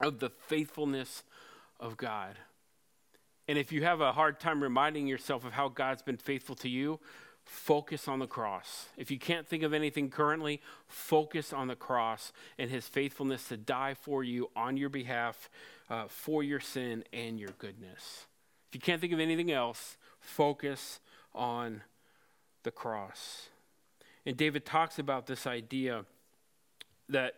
of 0.00 0.20
the 0.20 0.30
faithfulness 0.30 1.24
of 1.80 1.96
God. 1.96 2.36
And 3.46 3.58
if 3.58 3.72
you 3.72 3.84
have 3.84 4.00
a 4.00 4.12
hard 4.12 4.40
time 4.40 4.62
reminding 4.62 5.06
yourself 5.06 5.44
of 5.44 5.52
how 5.52 5.68
God's 5.68 6.02
been 6.02 6.16
faithful 6.16 6.54
to 6.56 6.68
you, 6.68 7.00
focus 7.44 8.08
on 8.08 8.18
the 8.18 8.26
cross. 8.26 8.86
If 8.96 9.10
you 9.10 9.18
can't 9.18 9.46
think 9.46 9.62
of 9.62 9.74
anything 9.74 10.08
currently, 10.08 10.62
focus 10.86 11.52
on 11.52 11.68
the 11.68 11.76
cross 11.76 12.32
and 12.58 12.70
his 12.70 12.86
faithfulness 12.86 13.48
to 13.48 13.56
die 13.56 13.94
for 13.94 14.24
you 14.24 14.50
on 14.56 14.76
your 14.76 14.88
behalf 14.88 15.50
uh, 15.90 16.04
for 16.08 16.42
your 16.42 16.60
sin 16.60 17.04
and 17.12 17.38
your 17.38 17.50
goodness. 17.58 18.26
If 18.68 18.76
you 18.76 18.80
can't 18.80 19.00
think 19.00 19.12
of 19.12 19.20
anything 19.20 19.52
else, 19.52 19.98
focus 20.20 21.00
on 21.34 21.82
the 22.62 22.70
cross. 22.70 23.48
And 24.24 24.36
David 24.36 24.64
talks 24.64 24.98
about 24.98 25.26
this 25.26 25.46
idea 25.46 26.06
that 27.10 27.34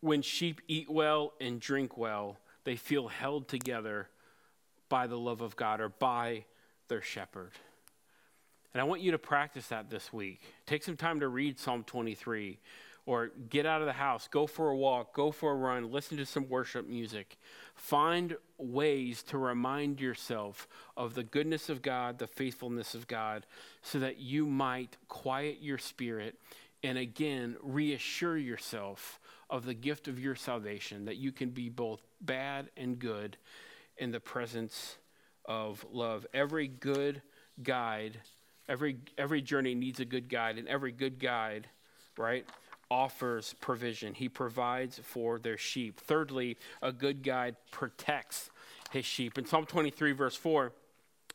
when 0.00 0.22
sheep 0.22 0.60
eat 0.66 0.90
well 0.90 1.34
and 1.40 1.60
drink 1.60 1.96
well, 1.96 2.38
they 2.64 2.76
feel 2.76 3.08
held 3.08 3.48
together 3.48 4.08
by 4.88 5.06
the 5.06 5.18
love 5.18 5.40
of 5.40 5.56
God 5.56 5.80
or 5.80 5.88
by 5.88 6.44
their 6.88 7.02
shepherd. 7.02 7.52
And 8.72 8.80
I 8.80 8.84
want 8.84 9.00
you 9.00 9.12
to 9.12 9.18
practice 9.18 9.68
that 9.68 9.90
this 9.90 10.12
week. 10.12 10.40
Take 10.66 10.82
some 10.82 10.96
time 10.96 11.20
to 11.20 11.28
read 11.28 11.58
Psalm 11.58 11.84
23 11.84 12.58
or 13.06 13.30
get 13.48 13.64
out 13.64 13.80
of 13.80 13.86
the 13.86 13.92
house, 13.94 14.28
go 14.30 14.46
for 14.46 14.68
a 14.68 14.76
walk, 14.76 15.14
go 15.14 15.30
for 15.30 15.52
a 15.52 15.54
run, 15.54 15.90
listen 15.90 16.18
to 16.18 16.26
some 16.26 16.46
worship 16.50 16.86
music. 16.86 17.38
Find 17.74 18.36
ways 18.58 19.22
to 19.24 19.38
remind 19.38 19.98
yourself 19.98 20.68
of 20.94 21.14
the 21.14 21.22
goodness 21.22 21.70
of 21.70 21.80
God, 21.80 22.18
the 22.18 22.26
faithfulness 22.26 22.94
of 22.94 23.08
God, 23.08 23.46
so 23.80 23.98
that 24.00 24.18
you 24.18 24.44
might 24.44 24.98
quiet 25.08 25.58
your 25.62 25.78
spirit 25.78 26.34
and 26.82 26.98
again 26.98 27.56
reassure 27.62 28.36
yourself 28.36 29.18
of 29.48 29.64
the 29.64 29.74
gift 29.74 30.06
of 30.06 30.20
your 30.20 30.34
salvation, 30.34 31.06
that 31.06 31.16
you 31.16 31.32
can 31.32 31.48
be 31.48 31.70
both 31.70 32.02
bad 32.20 32.68
and 32.76 32.98
good 32.98 33.38
in 33.98 34.10
the 34.10 34.20
presence 34.20 34.96
of 35.44 35.84
love. 35.90 36.26
Every 36.32 36.68
good 36.68 37.22
guide, 37.62 38.20
every, 38.68 38.98
every 39.16 39.42
journey 39.42 39.74
needs 39.74 40.00
a 40.00 40.04
good 40.04 40.28
guide, 40.28 40.58
and 40.58 40.68
every 40.68 40.92
good 40.92 41.18
guide, 41.18 41.68
right? 42.16 42.46
offers 42.90 43.54
provision. 43.60 44.14
He 44.14 44.28
provides 44.28 44.98
for 44.98 45.38
their 45.38 45.58
sheep. 45.58 46.00
Thirdly, 46.00 46.56
a 46.82 46.92
good 46.92 47.22
guide 47.22 47.56
protects 47.70 48.50
his 48.90 49.04
sheep. 49.04 49.36
In 49.36 49.44
Psalm 49.44 49.66
23, 49.66 50.12
verse 50.12 50.36
4, 50.36 50.72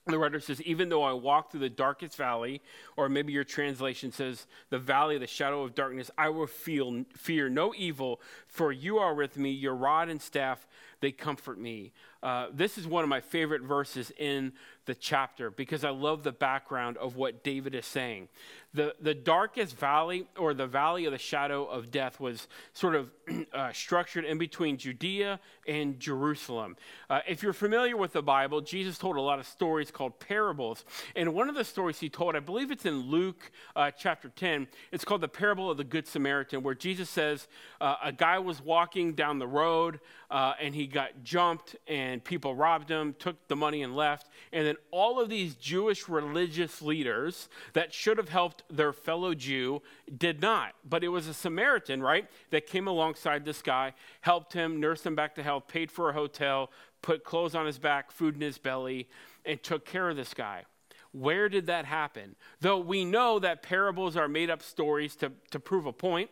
the 0.05 0.17
writer 0.17 0.39
says, 0.39 0.61
Even 0.63 0.89
though 0.89 1.03
I 1.03 1.13
walk 1.13 1.51
through 1.51 1.61
the 1.61 1.69
darkest 1.69 2.17
valley, 2.17 2.61
or 2.97 3.07
maybe 3.07 3.31
your 3.31 3.45
translation 3.45 4.11
says, 4.11 4.47
the 4.69 4.79
valley 4.79 5.15
of 5.15 5.21
the 5.21 5.27
shadow 5.27 5.63
of 5.63 5.75
darkness, 5.75 6.11
I 6.17 6.29
will 6.29 6.47
feel, 6.47 7.05
fear 7.15 7.49
no 7.49 7.73
evil, 7.77 8.19
for 8.47 8.71
you 8.71 8.97
are 8.97 9.13
with 9.13 9.37
me. 9.37 9.51
Your 9.51 9.75
rod 9.75 10.09
and 10.09 10.21
staff, 10.21 10.67
they 11.03 11.11
comfort 11.11 11.59
me. 11.59 11.91
Uh, 12.23 12.47
this 12.53 12.77
is 12.77 12.87
one 12.87 13.03
of 13.03 13.09
my 13.09 13.19
favorite 13.19 13.61
verses 13.61 14.09
in 14.17 14.53
the 14.85 14.95
chapter 14.95 15.51
because 15.51 15.83
I 15.83 15.89
love 15.89 16.23
the 16.23 16.31
background 16.31 16.97
of 16.97 17.17
what 17.17 17.43
David 17.43 17.75
is 17.75 17.85
saying. 17.85 18.29
The, 18.73 18.95
the 18.99 19.13
darkest 19.13 19.77
valley, 19.77 20.25
or 20.37 20.53
the 20.53 20.65
valley 20.65 21.05
of 21.05 21.11
the 21.11 21.17
shadow 21.17 21.65
of 21.65 21.91
death, 21.91 22.19
was 22.19 22.47
sort 22.73 22.95
of 22.95 23.11
uh, 23.53 23.71
structured 23.71 24.25
in 24.25 24.37
between 24.37 24.77
Judea 24.77 25.39
and 25.67 25.99
Jerusalem. 25.99 26.75
Uh, 27.09 27.19
if 27.27 27.43
you're 27.43 27.53
familiar 27.53 27.95
with 27.95 28.13
the 28.13 28.23
Bible, 28.23 28.61
Jesus 28.61 28.97
told 28.97 29.17
a 29.17 29.21
lot 29.21 29.37
of 29.37 29.45
stories 29.45 29.91
called 29.91 30.19
parables. 30.19 30.85
And 31.15 31.33
one 31.33 31.49
of 31.49 31.55
the 31.55 31.63
stories 31.63 31.99
he 31.99 32.09
told, 32.09 32.35
I 32.35 32.39
believe 32.39 32.71
it's 32.71 32.85
in 32.85 33.01
Luke 33.01 33.51
uh, 33.75 33.91
chapter 33.91 34.29
10, 34.29 34.67
it's 34.91 35.05
called 35.05 35.21
the 35.21 35.27
parable 35.27 35.69
of 35.69 35.77
the 35.77 35.83
Good 35.83 36.07
Samaritan, 36.07 36.63
where 36.63 36.75
Jesus 36.75 37.09
says 37.09 37.47
uh, 37.79 37.97
a 38.03 38.11
guy 38.11 38.39
was 38.39 38.61
walking 38.61 39.13
down 39.13 39.39
the 39.39 39.47
road 39.47 39.99
uh, 40.31 40.53
and 40.59 40.73
he 40.73 40.87
got 40.93 41.23
jumped 41.23 41.75
and 41.87 42.23
people 42.23 42.55
robbed 42.55 42.89
him, 42.89 43.15
took 43.19 43.47
the 43.47 43.55
money 43.55 43.83
and 43.83 43.95
left. 43.95 44.29
And 44.51 44.65
then 44.65 44.75
all 44.91 45.19
of 45.19 45.29
these 45.29 45.55
Jewish 45.55 46.07
religious 46.07 46.81
leaders 46.81 47.49
that 47.73 47.93
should 47.93 48.17
have 48.17 48.29
helped 48.29 48.63
their 48.69 48.93
fellow 48.93 49.33
Jew 49.33 49.81
did 50.17 50.41
not. 50.41 50.73
But 50.87 51.03
it 51.03 51.09
was 51.09 51.27
a 51.27 51.33
Samaritan, 51.33 52.01
right, 52.01 52.29
that 52.51 52.67
came 52.67 52.87
alongside 52.87 53.43
this 53.43 53.61
guy, 53.61 53.93
helped 54.21 54.53
him, 54.53 54.79
nursed 54.79 55.05
him 55.05 55.15
back 55.15 55.35
to 55.35 55.43
health, 55.43 55.67
paid 55.67 55.91
for 55.91 56.09
a 56.09 56.13
hotel, 56.13 56.71
put 57.01 57.23
clothes 57.23 57.55
on 57.55 57.65
his 57.65 57.79
back, 57.79 58.11
food 58.11 58.35
in 58.35 58.41
his 58.41 58.57
belly, 58.57 59.09
and 59.45 59.61
took 59.61 59.85
care 59.85 60.09
of 60.09 60.15
this 60.15 60.33
guy. 60.33 60.63
Where 61.11 61.49
did 61.49 61.67
that 61.67 61.85
happen? 61.85 62.35
Though 62.61 62.79
we 62.79 63.05
know 63.05 63.39
that 63.39 63.61
parables 63.61 64.15
are 64.17 64.27
made 64.27 64.49
up 64.49 64.63
stories 64.63 65.15
to, 65.17 65.31
to 65.51 65.59
prove 65.59 65.85
a 65.85 65.93
point, 65.93 66.29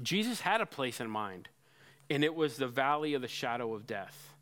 Jesus 0.00 0.40
had 0.40 0.60
a 0.60 0.66
place 0.66 1.00
in 1.00 1.10
mind 1.10 1.48
and 2.12 2.22
it 2.22 2.34
was 2.34 2.58
the 2.58 2.68
valley 2.68 3.14
of 3.14 3.22
the 3.22 3.28
shadow 3.28 3.72
of 3.72 3.86
death. 3.86 4.34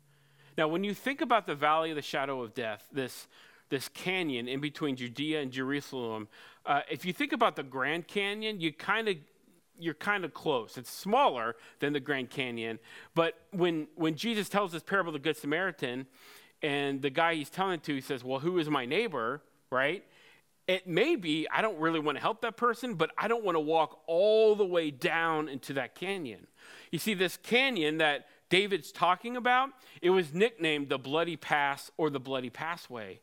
Now, 0.57 0.67
when 0.67 0.83
you 0.83 0.93
think 0.93 1.21
about 1.21 1.47
the 1.47 1.55
valley 1.55 1.89
of 1.89 1.95
the 1.95 2.01
shadow 2.01 2.41
of 2.41 2.53
death, 2.53 2.85
this, 2.91 3.27
this 3.69 3.87
canyon 3.87 4.49
in 4.49 4.59
between 4.59 4.97
Judea 4.97 5.41
and 5.41 5.51
Jerusalem, 5.51 6.27
uh, 6.65 6.81
if 6.91 7.05
you 7.05 7.13
think 7.13 7.31
about 7.31 7.55
the 7.55 7.63
Grand 7.63 8.07
Canyon, 8.07 8.59
you 8.59 8.73
kind 8.73 9.07
of 9.07 9.15
you're 9.79 9.95
kind 9.95 10.23
of 10.23 10.33
close. 10.33 10.77
It's 10.77 10.91
smaller 10.91 11.55
than 11.79 11.93
the 11.93 11.99
Grand 11.99 12.29
Canyon, 12.29 12.77
but 13.15 13.39
when 13.51 13.87
when 13.95 14.15
Jesus 14.15 14.49
tells 14.49 14.73
this 14.73 14.83
parable 14.83 15.09
of 15.09 15.13
the 15.13 15.19
Good 15.19 15.37
Samaritan, 15.37 16.05
and 16.61 17.01
the 17.01 17.09
guy 17.09 17.35
he's 17.35 17.49
telling 17.49 17.75
it 17.75 17.83
to 17.83 17.95
he 17.95 18.01
says, 18.01 18.23
"Well, 18.23 18.39
who 18.39 18.59
is 18.59 18.69
my 18.69 18.85
neighbor?" 18.85 19.41
Right? 19.71 20.03
It 20.71 20.87
may 20.87 21.17
be 21.17 21.49
I 21.51 21.61
don't 21.61 21.77
really 21.79 21.99
want 21.99 22.17
to 22.17 22.21
help 22.21 22.39
that 22.43 22.55
person, 22.55 22.93
but 22.93 23.11
I 23.17 23.27
don't 23.27 23.43
want 23.43 23.57
to 23.57 23.59
walk 23.59 23.99
all 24.07 24.55
the 24.55 24.65
way 24.65 24.89
down 24.89 25.49
into 25.49 25.73
that 25.73 25.95
canyon. 25.95 26.47
You 26.91 26.99
see, 26.99 27.13
this 27.13 27.35
canyon 27.35 27.97
that 27.97 28.27
David's 28.49 28.93
talking 28.93 29.35
about, 29.35 29.71
it 30.01 30.11
was 30.11 30.33
nicknamed 30.33 30.87
the 30.87 30.97
Bloody 30.97 31.35
Pass 31.35 31.91
or 31.97 32.09
the 32.09 32.21
Bloody 32.21 32.49
Passway 32.49 33.19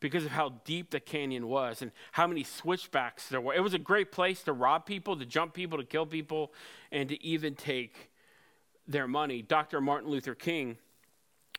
because 0.00 0.26
of 0.26 0.32
how 0.32 0.60
deep 0.66 0.90
the 0.90 1.00
canyon 1.00 1.48
was 1.48 1.80
and 1.80 1.90
how 2.12 2.26
many 2.26 2.44
switchbacks 2.44 3.28
there 3.30 3.40
were. 3.40 3.54
It 3.54 3.62
was 3.62 3.72
a 3.72 3.78
great 3.78 4.12
place 4.12 4.42
to 4.42 4.52
rob 4.52 4.84
people, 4.84 5.16
to 5.16 5.24
jump 5.24 5.54
people, 5.54 5.78
to 5.78 5.84
kill 5.84 6.04
people, 6.04 6.52
and 6.92 7.08
to 7.08 7.22
even 7.24 7.54
take 7.54 8.10
their 8.86 9.08
money. 9.08 9.40
Dr. 9.40 9.80
Martin 9.80 10.10
Luther 10.10 10.34
King 10.34 10.76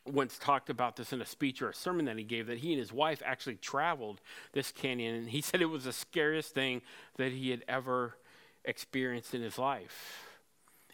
once 0.04 0.38
talked 0.38 0.68
about 0.68 0.96
this 0.96 1.12
in 1.12 1.20
a 1.20 1.26
speech 1.26 1.62
or 1.62 1.70
a 1.70 1.74
sermon 1.74 2.06
that 2.06 2.18
he 2.18 2.24
gave 2.24 2.46
that 2.48 2.58
he 2.58 2.72
and 2.72 2.80
his 2.80 2.92
wife 2.92 3.22
actually 3.24 3.54
traveled 3.56 4.20
this 4.52 4.72
canyon 4.72 5.14
and 5.14 5.28
he 5.28 5.40
said 5.42 5.62
it 5.62 5.66
was 5.66 5.84
the 5.84 5.92
scariest 5.92 6.54
thing 6.54 6.82
that 7.16 7.32
he 7.32 7.50
had 7.50 7.64
ever 7.68 8.16
experienced 8.64 9.34
in 9.34 9.42
his 9.42 9.58
life. 9.58 10.28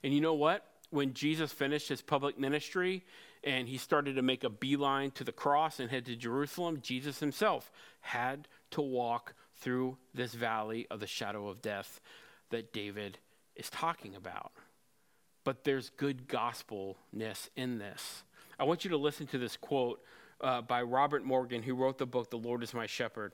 And 0.03 0.15
you 0.15 0.21
know 0.21 0.35
what? 0.35 0.65
When 0.91 1.13
Jesus 1.13 1.53
finished 1.53 1.89
his 1.89 2.01
public 2.01 2.39
ministry 2.39 3.05
and 3.45 3.69
he 3.69 3.77
started 3.77 4.17
to 4.17 4.23
make 4.23 4.45
a 4.45 4.51
beeline 4.51 5.11
to 5.13 5.25
the 5.25 5.33
cross 5.33 5.81
and 5.81 5.91
head 5.91 6.07
to 6.07 6.17
Jerusalem, 6.17 6.81
Jesus 6.83 7.21
himself 7.21 7.71
had 8.01 8.49
to 8.71 8.81
walk 8.81 9.35
through 9.57 9.99
this 10.15 10.35
valley 10.35 10.87
of 10.91 11.01
the 11.01 11.07
shadow 11.07 11.49
of 11.49 11.61
death 11.61 12.01
that 12.51 12.73
David 12.73 13.19
is 13.57 13.69
talking 13.71 14.15
about. 14.15 14.53
But 15.45 15.65
there's 15.65 15.91
good 15.91 16.29
gospelness 16.29 17.49
in 17.57 17.79
this. 17.79 18.23
I 18.59 18.65
want 18.65 18.85
you 18.85 18.91
to 18.91 18.97
listen 18.97 19.27
to 19.29 19.39
this 19.39 19.57
quote 19.57 20.03
uh, 20.41 20.63
by 20.63 20.83
Robert 20.83 21.25
Morgan, 21.25 21.63
who 21.63 21.75
wrote 21.75 21.99
the 21.99 22.07
book, 22.07 22.31
The 22.31 22.37
Lord 22.37 22.63
is 22.63 22.75
My 22.75 22.87
Shepherd. 22.87 23.33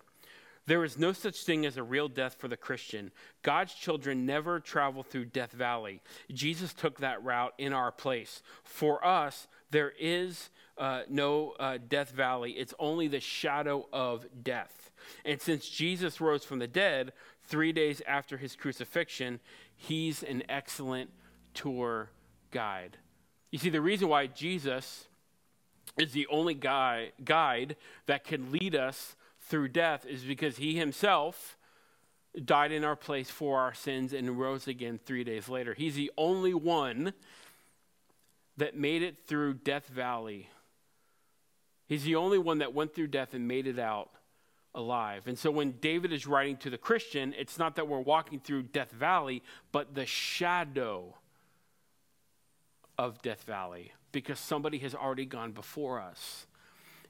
There 0.66 0.84
is 0.84 0.98
no 0.98 1.12
such 1.12 1.44
thing 1.44 1.66
as 1.66 1.76
a 1.76 1.82
real 1.82 2.08
death 2.08 2.37
for 2.38 2.48
the 2.48 2.56
Christian. 2.56 3.10
God's 3.42 3.74
children 3.74 4.24
never 4.24 4.60
travel 4.60 5.02
through 5.02 5.26
Death 5.26 5.52
Valley. 5.52 6.00
Jesus 6.32 6.72
took 6.72 6.98
that 7.00 7.22
route 7.22 7.52
in 7.58 7.74
our 7.74 7.92
place. 7.92 8.42
For 8.62 9.04
us, 9.04 9.46
there 9.70 9.92
is 9.98 10.48
uh, 10.78 11.02
no 11.08 11.50
uh, 11.58 11.78
Death 11.87 12.10
Valley, 12.10 12.52
it's 12.52 12.74
only 12.78 13.08
the 13.08 13.20
shadow 13.20 13.87
of 13.92 14.26
death. 14.42 14.90
And 15.24 15.40
since 15.40 15.68
Jesus 15.68 16.20
rose 16.20 16.44
from 16.44 16.58
the 16.58 16.66
dead 16.66 17.12
three 17.44 17.72
days 17.72 18.00
after 18.06 18.38
his 18.38 18.56
crucifixion, 18.56 19.40
he's 19.76 20.22
an 20.22 20.42
excellent 20.48 21.10
tour 21.52 22.10
guide. 22.50 22.96
You 23.50 23.58
see, 23.58 23.68
the 23.68 23.80
reason 23.80 24.08
why 24.08 24.26
Jesus 24.26 25.06
is 25.96 26.12
the 26.12 26.26
only 26.28 26.54
guy, 26.54 27.12
guide 27.24 27.76
that 28.07 28.24
can 28.24 28.50
lead 28.50 28.74
us 28.74 29.16
through 29.40 29.68
death 29.68 30.07
is 30.07 30.22
because 30.22 30.57
he 30.57 30.76
himself 30.76 31.57
died 32.42 32.72
in 32.72 32.83
our 32.83 32.96
place 32.96 33.30
for 33.30 33.61
our 33.61 33.74
sins 33.74 34.12
and 34.12 34.38
rose 34.38 34.66
again 34.66 34.98
three 35.04 35.22
days 35.22 35.48
later. 35.48 35.74
He's 35.74 35.94
the 35.94 36.11
only 36.18 36.54
one 36.54 37.12
that 38.57 38.76
made 38.76 39.02
it 39.02 39.26
through 39.26 39.54
Death 39.54 39.87
Valley. 39.88 40.48
He's 41.87 42.04
the 42.04 42.16
only 42.16 42.38
one 42.38 42.59
that 42.59 42.74
went 42.74 42.94
through 42.94 43.09
death 43.09 43.35
and 43.35 43.46
made 43.46 43.66
it 43.66 43.78
out 43.78 44.11
alive. 44.74 45.26
And 45.26 45.38
so 45.38 45.50
when 45.50 45.72
David 45.72 46.12
is 46.12 46.26
writing 46.26 46.57
to 46.59 46.70
the 46.70 46.78
Christian, 46.78 47.35
it's 47.38 47.59
not 47.59 47.76
that 47.76 47.87
we're 47.87 48.00
walking 48.00 48.40
through 48.40 48.64
Death 48.64 48.90
Valley, 48.90 49.42
but 49.70 49.94
the 49.94 50.07
shadow 50.07 51.14
of 52.98 53.22
Death 53.22 53.44
Valley 53.44 53.92
because 54.14 54.38
somebody 54.38 54.79
has 54.79 54.94
already 54.94 55.27
gone 55.27 55.53
before 55.53 56.00
us 56.00 56.46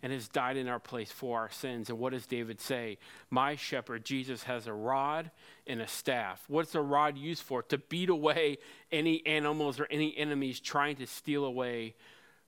and 0.03 0.13
has 0.13 0.29
died 0.29 0.57
in 0.57 0.69
our 0.69 0.81
place 0.81 1.13
for 1.13 1.39
our 1.39 1.51
sins. 1.51 1.89
And 1.89 1.99
what 1.99 2.13
does 2.13 2.27
David 2.27 2.61
say? 2.61 2.99
My 3.31 3.57
shepherd, 3.57 4.05
Jesus, 4.05 4.43
has 4.43 4.67
a 4.67 4.73
rod 4.73 5.31
and 5.67 5.81
a 5.81 5.89
staff. 5.89 6.43
What's 6.49 6.75
a 6.75 6.81
rod 6.81 7.17
used 7.17 7.43
for? 7.43 7.63
To 7.63 7.79
beat 7.79 8.11
away 8.11 8.59
any 8.91 9.25
animals 9.27 9.79
or 9.79 9.87
any 9.91 10.17
enemies 10.17 10.61
trying 10.61 10.97
to 10.97 11.07
steal 11.07 11.45
away 11.45 11.95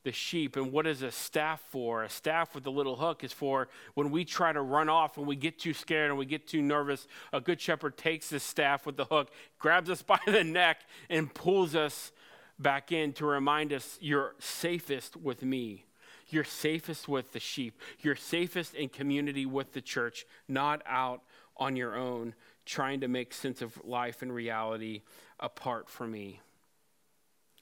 the 0.04 0.12
sheep. 0.12 0.56
And 0.56 0.70
what 0.70 0.86
is 0.86 1.02
a 1.02 1.10
staff 1.10 1.60
for? 1.70 2.04
A 2.04 2.08
staff 2.08 2.54
with 2.54 2.64
a 2.66 2.70
little 2.70 2.96
hook 2.96 3.24
is 3.24 3.32
for 3.32 3.68
when 3.94 4.10
we 4.10 4.24
try 4.24 4.52
to 4.52 4.60
run 4.62 4.88
off 4.88 5.18
and 5.18 5.26
we 5.26 5.34
get 5.34 5.58
too 5.58 5.74
scared 5.74 6.10
and 6.10 6.18
we 6.18 6.26
get 6.26 6.46
too 6.46 6.62
nervous. 6.62 7.08
A 7.32 7.40
good 7.40 7.60
shepherd 7.60 7.96
takes 7.96 8.30
the 8.30 8.38
staff 8.38 8.86
with 8.86 8.96
the 8.96 9.06
hook, 9.06 9.30
grabs 9.58 9.90
us 9.90 10.02
by 10.06 10.18
the 10.26 10.44
neck, 10.44 10.82
and 11.10 11.32
pulls 11.32 11.74
us 11.74 12.12
back 12.58 12.92
in 12.92 13.12
to 13.14 13.26
remind 13.26 13.72
us 13.72 13.98
you're 14.00 14.34
safest 14.38 15.16
with 15.16 15.42
me. 15.42 15.84
You're 16.28 16.44
safest 16.44 17.08
with 17.08 17.32
the 17.32 17.40
sheep. 17.40 17.80
You're 18.00 18.16
safest 18.16 18.74
in 18.74 18.88
community 18.88 19.46
with 19.46 19.72
the 19.72 19.80
church, 19.80 20.26
not 20.48 20.82
out 20.86 21.22
on 21.56 21.76
your 21.76 21.96
own 21.96 22.34
trying 22.64 23.00
to 23.00 23.08
make 23.08 23.32
sense 23.32 23.62
of 23.62 23.80
life 23.84 24.22
and 24.22 24.34
reality 24.34 25.02
apart 25.38 25.88
from 25.88 26.10
me. 26.10 26.40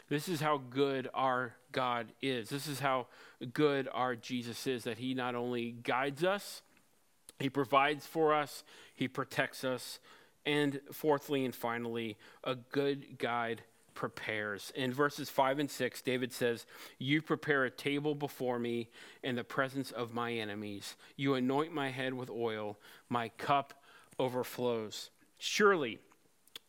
This 0.09 0.29
is 0.29 0.41
how 0.41 0.59
good 0.71 1.09
our 1.15 1.55
God 1.73 2.13
is. 2.23 2.49
This 2.49 2.67
is 2.67 2.81
how 2.81 3.07
good 3.53 3.89
our 3.93 4.17
Jesus 4.17 4.67
is 4.67 4.85
that 4.85 4.99
he 4.99 5.15
not 5.15 5.35
only 5.35 5.73
guides 5.73 6.25
us, 6.25 6.63
he 7.39 7.51
provides 7.51 8.07
for 8.07 8.33
us, 8.33 8.65
he 8.95 9.09
protects 9.09 9.65
us, 9.65 9.99
and 10.47 10.81
fourthly 10.93 11.45
and 11.45 11.55
finally, 11.55 12.17
a 12.43 12.55
good 12.55 13.19
guide 13.19 13.63
prepares. 13.95 14.73
In 14.75 14.93
verses 14.93 15.31
5 15.31 15.59
and 15.59 15.71
6, 15.71 16.03
David 16.03 16.33
says, 16.33 16.67
You 16.99 17.23
prepare 17.23 17.65
a 17.65 17.71
table 17.71 18.15
before 18.15 18.59
me 18.59 18.89
in 19.23 19.37
the 19.37 19.45
presence 19.45 19.91
of 19.91 20.15
my 20.15 20.33
enemies. 20.33 20.97
You 21.17 21.35
anoint 21.35 21.73
my 21.73 21.91
head 21.91 22.15
with 22.15 22.31
oil, 22.31 22.79
my 23.09 23.29
cup 23.31 23.75
overflows. 24.19 25.11
Surely, 25.39 25.99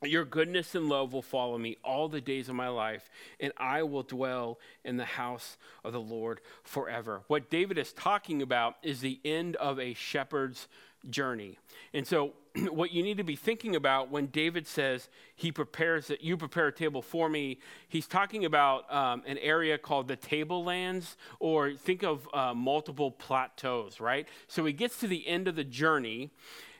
your 0.03 0.25
goodness 0.25 0.75
and 0.75 0.87
love 0.87 1.13
will 1.13 1.21
follow 1.21 1.57
me 1.57 1.77
all 1.83 2.07
the 2.07 2.21
days 2.21 2.49
of 2.49 2.55
my 2.55 2.67
life, 2.67 3.09
and 3.39 3.51
I 3.57 3.83
will 3.83 4.03
dwell 4.03 4.59
in 4.83 4.97
the 4.97 5.05
house 5.05 5.57
of 5.83 5.93
the 5.93 6.01
Lord 6.01 6.41
forever. 6.63 7.21
What 7.27 7.49
David 7.49 7.77
is 7.77 7.93
talking 7.93 8.41
about 8.41 8.75
is 8.83 9.01
the 9.01 9.19
end 9.25 9.55
of 9.55 9.79
a 9.79 9.93
shepherd's 9.93 10.67
journey. 11.09 11.57
And 11.93 12.05
so, 12.05 12.33
what 12.71 12.91
you 12.91 13.03
need 13.03 13.17
to 13.17 13.23
be 13.23 13.35
thinking 13.35 13.75
about 13.75 14.11
when 14.11 14.27
David 14.27 14.67
says 14.67 15.09
he 15.35 15.51
prepares 15.51 16.07
that 16.07 16.21
you 16.23 16.37
prepare 16.37 16.67
a 16.67 16.71
table 16.71 17.01
for 17.01 17.29
me, 17.29 17.59
he's 17.87 18.07
talking 18.07 18.45
about 18.45 18.91
um, 18.93 19.23
an 19.25 19.37
area 19.39 19.77
called 19.77 20.07
the 20.07 20.15
tablelands, 20.15 21.17
or 21.39 21.73
think 21.73 22.03
of 22.03 22.27
uh, 22.33 22.53
multiple 22.53 23.11
plateaus, 23.11 23.99
right? 23.99 24.27
So 24.47 24.65
he 24.65 24.73
gets 24.73 24.99
to 24.99 25.07
the 25.07 25.27
end 25.27 25.47
of 25.47 25.55
the 25.55 25.63
journey, 25.63 26.31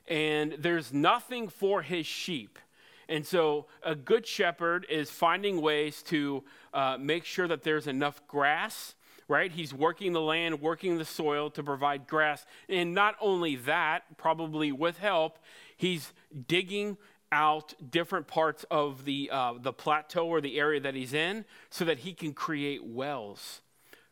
and 0.08 0.56
there's 0.60 0.94
nothing 0.94 1.48
for 1.48 1.82
his 1.82 2.06
sheep. 2.06 2.60
And 3.08 3.26
so, 3.26 3.68
a 3.84 3.94
good 3.94 4.26
shepherd 4.26 4.88
is 4.90 5.12
finding 5.12 5.62
ways 5.62 6.02
to 6.04 6.44
uh, 6.74 6.98
make 7.00 7.24
sure 7.24 7.48
that 7.48 7.62
there's 7.62 7.86
enough 7.86 8.26
grass 8.28 8.96
right? 9.28 9.52
He's 9.52 9.74
working 9.74 10.14
the 10.14 10.22
land, 10.22 10.62
working 10.62 10.98
the 10.98 11.06
soil 11.06 11.50
to 11.52 11.64
provide 11.64 12.08
grass. 12.08 12.46
And 12.70 12.94
not 12.94 13.16
only 13.20 13.56
that, 13.58 14.04
probably 14.18 14.72
with 14.72 14.98
help, 15.00 15.40
he's 15.76 16.14
digging 16.48 16.98
out 17.32 17.74
different 17.92 18.28
parts 18.28 18.66
of 18.72 19.06
the, 19.06 19.30
uh, 19.32 19.54
the 19.60 19.74
plateau 19.74 20.28
or 20.28 20.42
the 20.42 20.60
area 20.60 20.80
that 20.80 20.96
he's 20.96 21.14
in 21.14 21.46
so 21.70 21.84
that 21.86 22.00
he 22.00 22.14
can 22.14 22.34
create 22.34 22.86
wells 22.86 23.62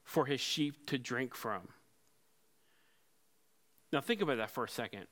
for 0.03 0.25
his 0.25 0.41
sheep 0.41 0.85
to 0.87 0.97
drink 0.97 1.35
from. 1.35 1.61
Now, 3.91 4.01
think 4.01 4.21
about 4.21 4.37
that 4.37 4.49
for 4.49 4.63
a 4.63 4.69
second. 4.69 5.05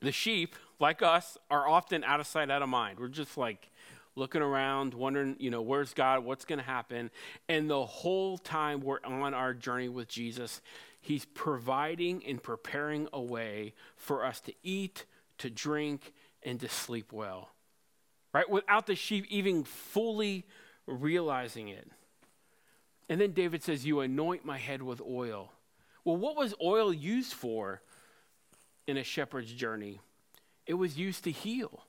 The 0.00 0.12
sheep, 0.12 0.56
like 0.80 1.02
us, 1.02 1.38
are 1.50 1.68
often 1.68 2.02
out 2.02 2.20
of 2.20 2.26
sight, 2.26 2.50
out 2.50 2.62
of 2.62 2.68
mind. 2.68 2.98
We're 2.98 3.08
just 3.08 3.36
like, 3.36 3.70
looking 4.16 4.42
around, 4.42 4.94
wondering, 4.94 5.36
you 5.38 5.50
know, 5.50 5.62
where's 5.62 5.92
God? 5.92 6.24
What's 6.24 6.44
going 6.44 6.58
to 6.58 6.64
happen? 6.64 7.10
And 7.48 7.68
the 7.68 7.84
whole 7.84 8.38
time 8.38 8.80
we're 8.80 9.00
on 9.04 9.34
our 9.34 9.54
journey 9.54 9.88
with 9.88 10.08
Jesus, 10.08 10.60
He's 11.00 11.24
providing 11.24 12.24
and 12.24 12.42
preparing 12.42 13.08
a 13.12 13.20
way 13.20 13.74
for 13.96 14.24
us 14.24 14.40
to 14.42 14.54
eat, 14.62 15.04
to 15.38 15.50
drink, 15.50 16.12
and 16.42 16.60
to 16.60 16.68
sleep 16.68 17.12
well. 17.12 17.50
Right? 18.32 18.48
Without 18.48 18.86
the 18.86 18.94
sheep 18.94 19.26
even 19.28 19.64
fully 19.64 20.44
realizing 20.86 21.68
it. 21.68 21.88
And 23.08 23.20
then 23.20 23.32
David 23.32 23.62
says, 23.62 23.86
You 23.86 24.00
anoint 24.00 24.44
my 24.44 24.58
head 24.58 24.82
with 24.82 25.00
oil. 25.00 25.52
Well, 26.04 26.16
what 26.16 26.36
was 26.36 26.54
oil 26.62 26.92
used 26.92 27.32
for 27.32 27.80
in 28.86 28.96
a 28.96 29.04
shepherd's 29.04 29.52
journey? 29.52 30.00
It 30.66 30.74
was 30.74 30.98
used 30.98 31.24
to 31.24 31.30
heal 31.30 31.84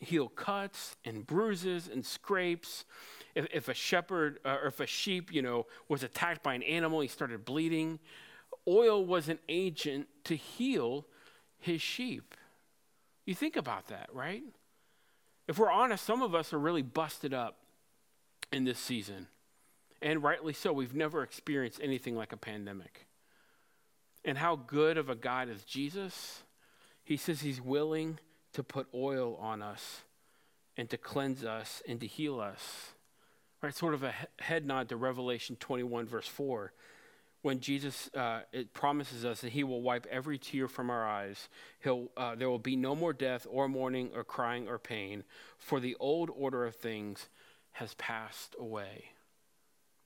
heal 0.00 0.28
cuts 0.28 0.96
and 1.04 1.26
bruises 1.26 1.88
and 1.92 2.04
scrapes. 2.04 2.84
If, 3.34 3.46
if 3.52 3.68
a 3.68 3.74
shepherd 3.74 4.38
uh, 4.44 4.58
or 4.62 4.68
if 4.68 4.80
a 4.80 4.86
sheep, 4.86 5.32
you 5.32 5.42
know, 5.42 5.66
was 5.88 6.02
attacked 6.02 6.42
by 6.42 6.54
an 6.54 6.62
animal, 6.62 7.00
he 7.00 7.08
started 7.08 7.44
bleeding. 7.44 7.98
Oil 8.66 9.04
was 9.04 9.28
an 9.28 9.38
agent 9.48 10.08
to 10.24 10.36
heal 10.36 11.06
his 11.58 11.82
sheep. 11.82 12.34
You 13.28 13.34
think 13.34 13.56
about 13.56 13.88
that, 13.88 14.08
right? 14.14 14.42
If 15.46 15.58
we're 15.58 15.70
honest, 15.70 16.02
some 16.02 16.22
of 16.22 16.34
us 16.34 16.54
are 16.54 16.58
really 16.58 16.80
busted 16.80 17.34
up 17.34 17.58
in 18.50 18.64
this 18.64 18.78
season. 18.78 19.26
And 20.00 20.22
rightly 20.22 20.54
so. 20.54 20.72
We've 20.72 20.94
never 20.94 21.22
experienced 21.22 21.78
anything 21.82 22.16
like 22.16 22.32
a 22.32 22.38
pandemic. 22.38 23.06
And 24.24 24.38
how 24.38 24.56
good 24.56 24.96
of 24.96 25.10
a 25.10 25.14
God 25.14 25.50
is 25.50 25.62
Jesus? 25.64 26.40
He 27.04 27.18
says 27.18 27.42
he's 27.42 27.60
willing 27.60 28.18
to 28.54 28.62
put 28.62 28.86
oil 28.94 29.36
on 29.36 29.60
us 29.60 30.00
and 30.78 30.88
to 30.88 30.96
cleanse 30.96 31.44
us 31.44 31.82
and 31.86 32.00
to 32.00 32.06
heal 32.06 32.40
us. 32.40 32.92
Right, 33.62 33.74
sort 33.74 33.92
of 33.92 34.04
a 34.04 34.14
head 34.38 34.64
nod 34.64 34.88
to 34.88 34.96
Revelation 34.96 35.56
21, 35.60 36.06
verse 36.06 36.28
4, 36.28 36.72
when 37.48 37.60
Jesus 37.60 38.10
uh, 38.14 38.40
it 38.52 38.74
promises 38.74 39.24
us 39.24 39.40
that 39.40 39.52
He 39.52 39.64
will 39.64 39.80
wipe 39.80 40.06
every 40.10 40.36
tear 40.36 40.68
from 40.68 40.90
our 40.90 41.08
eyes. 41.08 41.48
He'll, 41.82 42.10
uh, 42.14 42.34
there 42.34 42.50
will 42.50 42.58
be 42.58 42.76
no 42.76 42.94
more 42.94 43.14
death 43.14 43.46
or 43.48 43.66
mourning 43.70 44.10
or 44.14 44.22
crying 44.22 44.68
or 44.68 44.78
pain, 44.78 45.24
for 45.56 45.80
the 45.80 45.96
old 45.98 46.28
order 46.36 46.66
of 46.66 46.76
things 46.76 47.30
has 47.72 47.94
passed 47.94 48.54
away. 48.60 49.12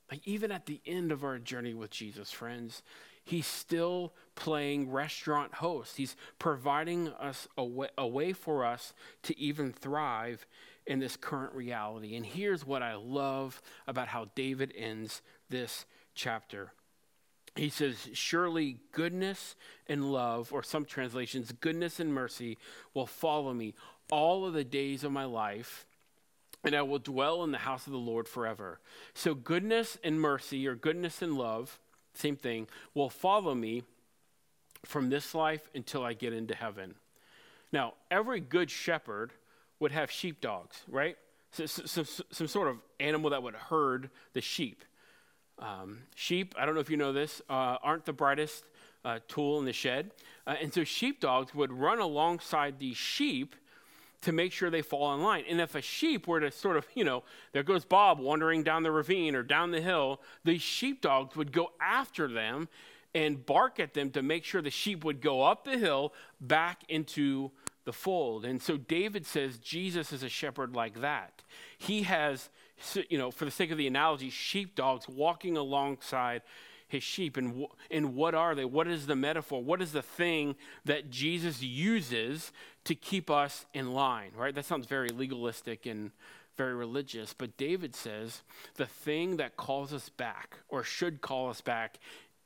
Like 0.09 0.21
even 0.25 0.53
at 0.53 0.67
the 0.67 0.81
end 0.87 1.11
of 1.11 1.25
our 1.25 1.41
journey 1.41 1.75
with 1.75 1.91
Jesus, 1.91 2.31
friends, 2.31 2.85
he's 3.25 3.49
still 3.49 4.13
playing 4.37 4.93
restaurant 4.93 5.55
host. 5.55 5.97
He's 5.97 6.15
providing 6.39 7.09
us 7.09 7.49
a 7.59 7.65
way, 7.65 7.89
a 7.99 8.07
way 8.07 8.33
for 8.33 8.65
us 8.65 8.95
to 9.25 9.37
even 9.37 9.73
thrive 9.73 10.47
in 10.87 11.01
this 11.01 11.17
current 11.17 11.55
reality. 11.55 12.15
And 12.15 12.25
here's 12.25 12.65
what 12.65 12.85
I 12.85 12.95
love 12.95 13.61
about 13.89 14.07
how 14.07 14.29
David 14.37 14.73
ends 14.77 15.23
this 15.51 15.87
chapter. 16.15 16.73
He 17.57 17.69
says, 17.69 18.09
Surely 18.15 18.79
goodness 18.93 19.57
and 19.87 20.11
love, 20.11 20.53
or 20.53 20.63
some 20.63 20.85
translations, 20.85 21.53
goodness 21.53 22.01
and 22.01 22.13
mercy 22.13 22.59
will 22.95 23.07
follow 23.07 23.53
me 23.53 23.75
all 24.11 24.47
of 24.47 24.55
the 24.55 24.65
days 24.65 25.05
of 25.05 25.13
my 25.13 25.25
life 25.25 25.87
and 26.65 26.75
I 26.75 26.83
will 26.83 26.99
dwell 26.99 27.43
in 27.45 27.51
the 27.51 27.59
house 27.59 27.87
of 27.87 27.93
the 27.93 27.99
Lord 27.99 28.29
forever. 28.29 28.79
So, 29.15 29.35
goodness 29.35 29.99
and 30.05 30.21
mercy, 30.21 30.67
or 30.67 30.75
goodness 30.75 31.23
and 31.23 31.37
love, 31.37 31.81
same 32.15 32.37
thing, 32.37 32.69
will 32.95 33.11
follow 33.11 33.55
me 33.55 33.83
from 34.85 35.11
this 35.11 35.35
life 35.35 35.69
until 35.75 36.05
I 36.05 36.13
get 36.13 36.33
into 36.33 36.55
heaven. 36.55 36.95
Now, 37.73 37.95
every 38.11 38.41
good 38.41 38.71
shepherd 38.71 39.33
would 39.81 39.93
have 39.93 40.11
sheepdogs, 40.11 40.83
right? 40.89 41.17
So, 41.51 41.67
some, 41.67 42.07
some 42.31 42.47
sort 42.47 42.69
of 42.69 42.79
animal 43.01 43.31
that 43.31 43.43
would 43.43 43.55
herd 43.55 44.11
the 44.33 44.41
sheep. 44.41 44.85
Um, 45.63 46.01
sheep, 46.17 46.55
I 46.59 46.67
don't 46.67 46.75
know 46.75 46.81
if 46.81 46.91
you 46.91 46.97
know 46.97 47.13
this, 47.13 47.41
uh, 47.49 47.77
aren't 47.83 48.05
the 48.05 48.13
brightest 48.13 48.65
uh, 49.05 49.21
tool 49.29 49.61
in 49.61 49.65
the 49.65 49.73
shed. 49.73 50.11
Uh, 50.47 50.57
and 50.61 50.75
so 50.75 50.83
sheepdogs 50.83 51.55
would 51.55 51.73
run 51.73 52.01
alongside 52.01 52.79
these 52.81 52.97
sheep 52.97 53.55
to 54.23 54.33
make 54.33 54.53
sure 54.53 54.71
they 54.71 54.83
fall 54.83 55.15
in 55.15 55.23
line. 55.23 55.45
And 55.49 55.61
if 55.61 55.75
a 55.75 55.81
sheep 55.81 56.27
were 56.27 56.41
to 56.41 56.51
sort 56.51 56.77
of, 56.77 56.87
you 56.95 57.05
know, 57.05 57.23
there 57.53 57.63
goes 57.63 57.85
Bob 57.85 58.19
wandering 58.19 58.63
down 58.63 58.83
the 58.83 58.91
ravine 58.91 59.35
or 59.35 59.43
down 59.43 59.71
the 59.71 59.81
hill, 59.81 60.21
the 60.45 60.59
sheepdogs 60.59 61.37
would 61.37 61.53
go 61.53 61.71
after 61.81 62.29
them 62.29 62.69
and 63.15 63.45
bark 63.45 63.79
at 63.79 63.95
them 63.95 64.11
to 64.11 64.23
make 64.23 64.45
sure 64.45 64.63
the 64.63 64.71
sheep 64.71 65.05
would 65.05 65.21
go 65.21 65.43
up 65.43 65.65
the 65.65 65.79
hill 65.79 66.13
back 66.41 66.83
into 66.89 67.51
the 67.85 67.93
fold. 67.93 68.45
And 68.45 68.63
so 68.63 68.77
David 68.77 69.27
says 69.27 69.59
Jesus 69.59 70.13
is 70.13 70.23
a 70.23 70.29
shepherd 70.29 70.75
like 70.75 71.01
that. 71.01 71.43
He 71.77 72.03
has, 72.03 72.49
you 73.09 73.19
know, 73.19 73.31
for 73.31 73.45
the 73.45 73.51
sake 73.51 73.71
of 73.71 73.79
the 73.79 73.87
analogy, 73.87 74.31
sheepdogs 74.31 75.09
walking 75.09 75.57
alongside 75.57 76.43
his 76.89 77.03
sheep. 77.03 77.37
And, 77.37 77.67
and 77.91 78.15
what 78.15 78.35
are 78.35 78.55
they? 78.55 78.65
What 78.65 78.87
is 78.87 79.07
the 79.07 79.17
metaphor? 79.17 79.63
What 79.63 79.81
is 79.81 79.93
the 79.93 80.03
thing 80.03 80.57
that 80.85 81.11
Jesus 81.11 81.63
uses 81.63 82.53
to 82.85 82.95
keep 82.95 83.31
us 83.31 83.67
in 83.73 83.93
line, 83.93 84.31
right? 84.37 84.55
That 84.55 84.65
sounds 84.65 84.87
very 84.87 85.09
legalistic 85.09 85.87
and 85.87 86.11
very 86.57 86.75
religious. 86.75 87.33
But 87.33 87.57
David 87.57 87.95
says 87.95 88.43
the 88.75 88.87
thing 88.87 89.39
that 89.39 89.57
calls 89.57 89.93
us 89.93 90.09
back, 90.09 90.59
or 90.69 90.85
should 90.85 91.21
call 91.21 91.49
us 91.49 91.61
back, 91.61 91.99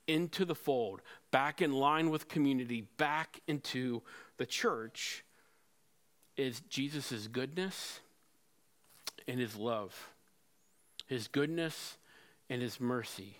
into 0.06 0.44
the 0.44 0.54
fold, 0.54 1.02
back 1.32 1.60
in 1.60 1.72
line 1.72 2.10
with 2.10 2.28
community, 2.28 2.86
back 2.96 3.40
into 3.48 4.02
the 4.36 4.46
church, 4.46 5.24
is 6.36 6.60
Jesus' 6.68 7.26
goodness 7.26 8.00
and 9.26 9.40
his 9.40 9.56
love, 9.56 10.10
his 11.06 11.28
goodness 11.28 11.96
and 12.50 12.60
his 12.60 12.80
mercy. 12.80 13.36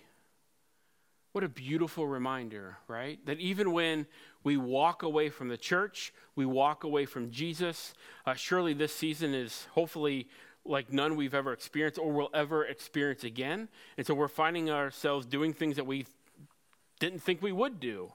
What 1.33 1.43
a 1.43 1.49
beautiful 1.49 2.07
reminder, 2.07 2.77
right? 2.87 3.23
That 3.25 3.39
even 3.39 3.71
when 3.71 4.07
we 4.43 4.57
walk 4.57 5.03
away 5.03 5.29
from 5.29 5.49
the 5.49 5.57
church, 5.57 6.11
we 6.35 6.45
walk 6.45 6.83
away 6.83 7.05
from 7.05 7.29
Jesus, 7.29 7.93
uh, 8.25 8.33
surely 8.33 8.73
this 8.73 8.95
season 8.95 9.35
is 9.35 9.67
hopefully 9.73 10.27
like 10.65 10.91
none 10.91 11.15
we've 11.15 11.35
ever 11.35 11.53
experienced 11.53 11.99
or 11.99 12.11
will 12.11 12.29
ever 12.33 12.65
experience 12.65 13.23
again. 13.23 13.69
And 13.97 14.07
so 14.07 14.13
we're 14.13 14.27
finding 14.27 14.69
ourselves 14.69 15.25
doing 15.25 15.53
things 15.53 15.75
that 15.75 15.85
we 15.85 16.05
didn't 16.99 17.19
think 17.19 17.41
we 17.41 17.51
would 17.51 17.79
do. 17.79 18.13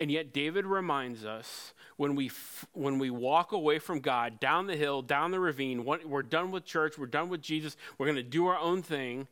And 0.00 0.10
yet 0.10 0.32
David 0.32 0.64
reminds 0.64 1.24
us 1.26 1.74
when 1.96 2.16
we 2.16 2.28
f- 2.28 2.66
when 2.72 2.98
we 2.98 3.10
walk 3.10 3.52
away 3.52 3.78
from 3.78 4.00
God 4.00 4.40
down 4.40 4.66
the 4.66 4.76
hill, 4.76 5.02
down 5.02 5.30
the 5.30 5.38
ravine, 5.38 5.84
we're 5.84 6.22
done 6.22 6.50
with 6.50 6.64
church, 6.64 6.96
we're 6.96 7.06
done 7.06 7.28
with 7.28 7.42
Jesus, 7.42 7.76
we're 7.98 8.06
going 8.06 8.16
to 8.16 8.22
do 8.22 8.46
our 8.46 8.58
own 8.58 8.80
thing. 8.82 9.28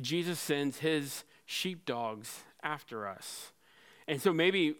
Jesus 0.00 0.40
sends 0.40 0.78
his 0.78 1.22
sheepdogs 1.46 2.40
after 2.62 3.06
us. 3.06 3.52
And 4.08 4.20
so 4.20 4.32
maybe, 4.32 4.74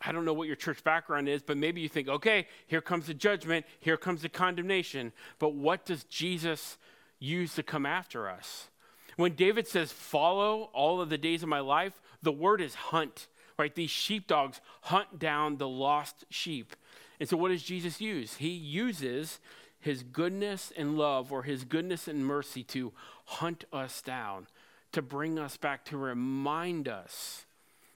I 0.00 0.12
don't 0.12 0.24
know 0.24 0.32
what 0.32 0.46
your 0.46 0.56
church 0.56 0.84
background 0.84 1.28
is, 1.28 1.42
but 1.42 1.56
maybe 1.56 1.80
you 1.80 1.88
think, 1.88 2.08
okay, 2.08 2.46
here 2.68 2.80
comes 2.80 3.06
the 3.06 3.14
judgment, 3.14 3.66
here 3.80 3.96
comes 3.96 4.22
the 4.22 4.28
condemnation. 4.28 5.12
But 5.38 5.54
what 5.54 5.84
does 5.84 6.04
Jesus 6.04 6.78
use 7.18 7.54
to 7.56 7.64
come 7.64 7.86
after 7.86 8.28
us? 8.28 8.68
When 9.16 9.34
David 9.34 9.66
says, 9.66 9.90
follow 9.90 10.70
all 10.72 11.00
of 11.00 11.08
the 11.08 11.18
days 11.18 11.42
of 11.42 11.48
my 11.48 11.58
life, 11.58 12.00
the 12.22 12.30
word 12.30 12.60
is 12.60 12.74
hunt, 12.76 13.26
right? 13.58 13.74
These 13.74 13.90
sheepdogs 13.90 14.60
hunt 14.82 15.18
down 15.18 15.56
the 15.56 15.68
lost 15.68 16.24
sheep. 16.30 16.76
And 17.20 17.28
so 17.28 17.36
what 17.36 17.48
does 17.48 17.62
Jesus 17.62 18.00
use? 18.00 18.36
He 18.36 18.50
uses 18.50 19.40
his 19.80 20.02
goodness 20.02 20.72
and 20.76 20.96
love 20.96 21.32
or 21.32 21.42
his 21.42 21.64
goodness 21.64 22.08
and 22.08 22.24
mercy 22.24 22.62
to 22.64 22.92
hunt 23.24 23.64
us 23.72 24.00
down 24.00 24.46
to 24.92 25.02
bring 25.02 25.38
us 25.38 25.56
back, 25.56 25.84
to 25.86 25.96
remind 25.96 26.88
us 26.88 27.46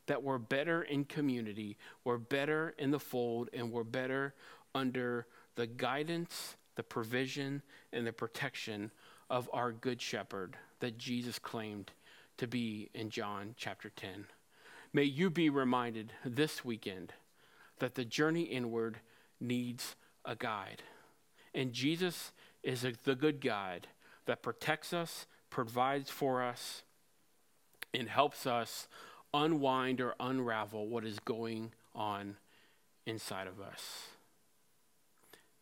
that 0.06 0.22
we're 0.22 0.38
better 0.38 0.82
in 0.82 1.04
community, 1.04 1.76
we're 2.04 2.18
better 2.18 2.74
in 2.78 2.90
the 2.90 2.98
fold, 2.98 3.48
and 3.52 3.70
we're 3.70 3.84
better 3.84 4.34
under 4.74 5.26
the 5.54 5.66
guidance, 5.66 6.56
the 6.74 6.82
provision, 6.82 7.62
and 7.92 8.06
the 8.06 8.12
protection 8.12 8.90
of 9.30 9.48
our 9.52 9.72
good 9.72 10.00
shepherd 10.00 10.56
that 10.80 10.98
Jesus 10.98 11.38
claimed 11.38 11.92
to 12.36 12.46
be 12.46 12.90
in 12.94 13.10
John 13.10 13.54
chapter 13.56 13.90
10. 13.90 14.26
May 14.92 15.04
you 15.04 15.30
be 15.30 15.48
reminded 15.48 16.12
this 16.24 16.64
weekend 16.64 17.14
that 17.78 17.94
the 17.94 18.04
journey 18.04 18.42
inward 18.42 19.00
needs 19.40 19.96
a 20.24 20.36
guide. 20.36 20.82
And 21.54 21.72
Jesus 21.72 22.32
is 22.62 22.84
a, 22.84 22.92
the 23.04 23.14
good 23.14 23.40
guide 23.40 23.88
that 24.26 24.42
protects 24.42 24.92
us, 24.92 25.26
provides 25.50 26.10
for 26.10 26.42
us, 26.42 26.82
and 27.94 28.08
helps 28.08 28.46
us 28.46 28.86
unwind 29.34 30.00
or 30.00 30.14
unravel 30.20 30.86
what 30.88 31.04
is 31.04 31.18
going 31.20 31.72
on 31.94 32.36
inside 33.06 33.46
of 33.46 33.60
us. 33.60 34.11